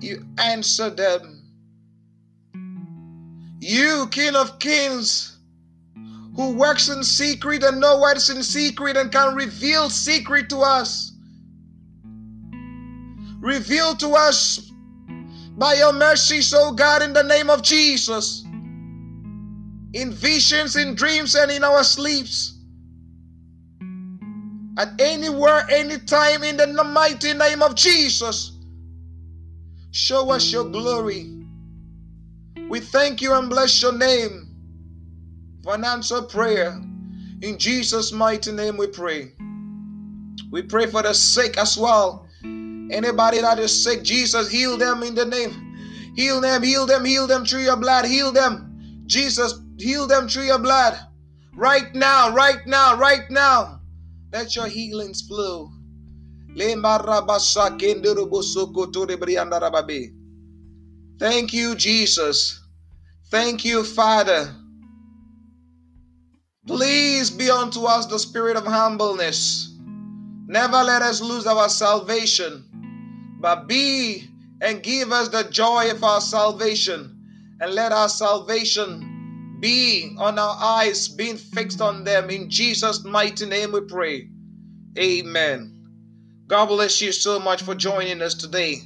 you 0.00 0.26
answered 0.38 0.96
them. 0.96 1.42
You, 3.60 4.06
King 4.10 4.36
of 4.36 4.58
Kings, 4.58 5.38
who 6.36 6.54
works 6.54 6.88
in 6.88 7.02
secret 7.02 7.62
and 7.62 7.80
know 7.80 7.96
what's 7.98 8.28
in 8.28 8.42
secret 8.42 8.96
and 8.96 9.10
can 9.10 9.34
reveal 9.34 9.88
secret 9.88 10.50
to 10.50 10.58
us. 10.58 11.12
Reveal 13.40 13.94
to 13.96 14.10
us 14.10 14.70
by 15.56 15.74
your 15.74 15.92
mercy, 15.92 16.42
so 16.42 16.72
God, 16.72 17.02
in 17.02 17.12
the 17.12 17.22
name 17.22 17.50
of 17.50 17.62
Jesus, 17.62 18.44
in 19.92 20.12
visions, 20.12 20.76
in 20.76 20.94
dreams, 20.94 21.34
and 21.34 21.50
in 21.50 21.62
our 21.62 21.84
sleeps 21.84 22.54
at 24.76 25.00
anywhere, 25.00 25.64
anytime, 25.70 26.42
in 26.42 26.56
the 26.56 26.66
mighty 26.84 27.32
name 27.32 27.62
of 27.62 27.74
Jesus. 27.76 28.52
Show 29.92 30.30
us 30.30 30.52
your 30.52 30.64
glory. 30.64 31.30
We 32.68 32.80
thank 32.80 33.22
you 33.22 33.34
and 33.34 33.48
bless 33.48 33.80
your 33.80 33.96
name 33.96 34.48
for 35.62 35.74
an 35.74 35.84
answer 35.84 36.22
prayer. 36.22 36.80
In 37.42 37.58
Jesus' 37.58 38.10
mighty 38.10 38.50
name 38.50 38.76
we 38.76 38.88
pray. 38.88 39.32
We 40.50 40.62
pray 40.62 40.86
for 40.86 41.02
the 41.02 41.14
sick 41.14 41.56
as 41.58 41.78
well. 41.78 42.23
Anybody 42.90 43.40
that 43.40 43.58
is 43.58 43.84
sick, 43.84 44.02
Jesus, 44.02 44.50
heal 44.50 44.76
them 44.76 45.02
in 45.02 45.14
the 45.14 45.24
name. 45.24 46.12
Heal 46.16 46.40
them, 46.40 46.62
heal 46.62 46.86
them, 46.86 47.04
heal 47.04 47.26
them 47.26 47.44
through 47.44 47.62
your 47.62 47.76
blood. 47.76 48.04
Heal 48.04 48.32
them. 48.32 49.02
Jesus, 49.06 49.60
heal 49.78 50.06
them 50.06 50.28
through 50.28 50.44
your 50.44 50.58
blood. 50.58 50.98
Right 51.56 51.94
now, 51.94 52.34
right 52.34 52.66
now, 52.66 52.96
right 52.96 53.28
now. 53.30 53.80
Let 54.32 54.56
your 54.56 54.66
healings 54.66 55.22
flow. 55.22 55.70
Thank 61.18 61.52
you, 61.52 61.74
Jesus. 61.74 62.60
Thank 63.30 63.64
you, 63.64 63.82
Father. 63.84 64.54
Please 66.66 67.30
be 67.30 67.50
unto 67.50 67.84
us 67.84 68.06
the 68.06 68.18
spirit 68.18 68.56
of 68.56 68.66
humbleness. 68.66 69.74
Never 70.46 70.82
let 70.82 71.02
us 71.02 71.20
lose 71.20 71.46
our 71.46 71.68
salvation, 71.68 72.64
but 73.44 73.68
be 73.68 74.26
and 74.62 74.82
give 74.82 75.12
us 75.12 75.28
the 75.28 75.42
joy 75.50 75.90
of 75.90 76.02
our 76.02 76.22
salvation, 76.22 77.58
and 77.60 77.74
let 77.74 77.92
our 77.92 78.08
salvation 78.08 79.58
be 79.60 80.16
on 80.18 80.38
our 80.38 80.56
eyes, 80.58 81.08
being 81.08 81.36
fixed 81.36 81.82
on 81.82 82.04
them. 82.04 82.30
In 82.30 82.48
Jesus' 82.48 83.04
mighty 83.04 83.44
name 83.44 83.72
we 83.72 83.82
pray. 83.82 84.30
Amen. 84.98 86.46
God 86.46 86.66
bless 86.68 87.02
you 87.02 87.12
so 87.12 87.38
much 87.38 87.60
for 87.60 87.74
joining 87.74 88.22
us 88.22 88.32
today. 88.32 88.76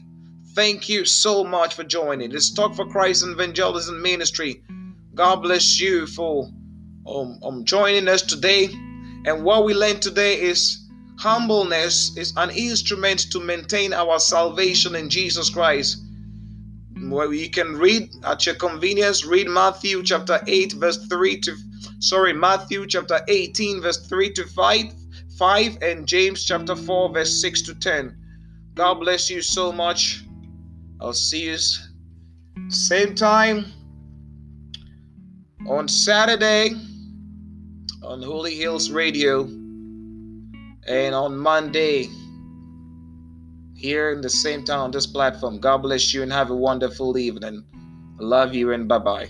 Thank 0.56 0.88
you 0.88 1.04
so 1.04 1.44
much 1.44 1.74
for 1.74 1.84
joining. 1.84 2.32
It's 2.32 2.52
Talk 2.52 2.74
for 2.74 2.86
Christ 2.86 3.22
and 3.22 3.34
Evangelism 3.34 4.02
Ministry. 4.02 4.64
God 5.14 5.36
bless 5.36 5.80
you 5.80 6.08
for 6.08 6.48
um, 7.06 7.38
um, 7.44 7.64
joining 7.64 8.08
us 8.08 8.22
today. 8.22 8.64
And 9.24 9.44
what 9.44 9.64
we 9.64 9.72
learned 9.72 10.02
today 10.02 10.40
is 10.40 10.87
humbleness 11.18 12.16
is 12.16 12.32
an 12.36 12.50
instrument 12.50 13.30
to 13.32 13.40
maintain 13.40 13.92
our 13.92 14.18
salvation 14.20 14.94
in 14.94 15.10
Jesus 15.10 15.50
Christ. 15.50 16.04
Where 17.08 17.32
you 17.32 17.50
can 17.50 17.76
read 17.76 18.10
at 18.24 18.46
your 18.46 18.54
convenience, 18.54 19.24
read 19.24 19.48
Matthew 19.48 20.02
chapter 20.02 20.40
8, 20.46 20.74
verse 20.74 21.06
3 21.06 21.40
to 21.40 21.56
sorry, 22.00 22.32
Matthew 22.32 22.86
chapter 22.86 23.20
18, 23.28 23.80
verse 23.80 24.06
3 24.06 24.32
to 24.32 24.46
5, 24.46 24.84
5, 25.36 25.78
and 25.82 26.06
James 26.06 26.44
chapter 26.44 26.76
4, 26.76 27.12
verse 27.12 27.40
6 27.40 27.62
to 27.62 27.74
10. 27.74 28.16
God 28.74 28.94
bless 28.94 29.28
you 29.28 29.42
so 29.42 29.72
much. 29.72 30.24
I'll 31.00 31.12
see 31.12 31.50
you 31.50 31.56
same 32.68 33.14
time 33.14 33.66
on 35.68 35.88
Saturday 35.88 36.74
on 38.02 38.22
Holy 38.22 38.54
Hills 38.54 38.90
Radio 38.90 39.57
and 40.88 41.14
on 41.14 41.36
Monday 41.36 42.08
here 43.74 44.10
in 44.10 44.20
the 44.20 44.30
same 44.30 44.64
town, 44.64 44.90
this 44.90 45.06
platform. 45.06 45.60
God 45.60 45.78
bless 45.78 46.12
you 46.12 46.22
and 46.22 46.32
have 46.32 46.50
a 46.50 46.56
wonderful 46.56 47.16
evening. 47.18 47.64
Love 48.18 48.54
you 48.54 48.72
and 48.72 48.88
bye 48.88 48.98
bye. 48.98 49.28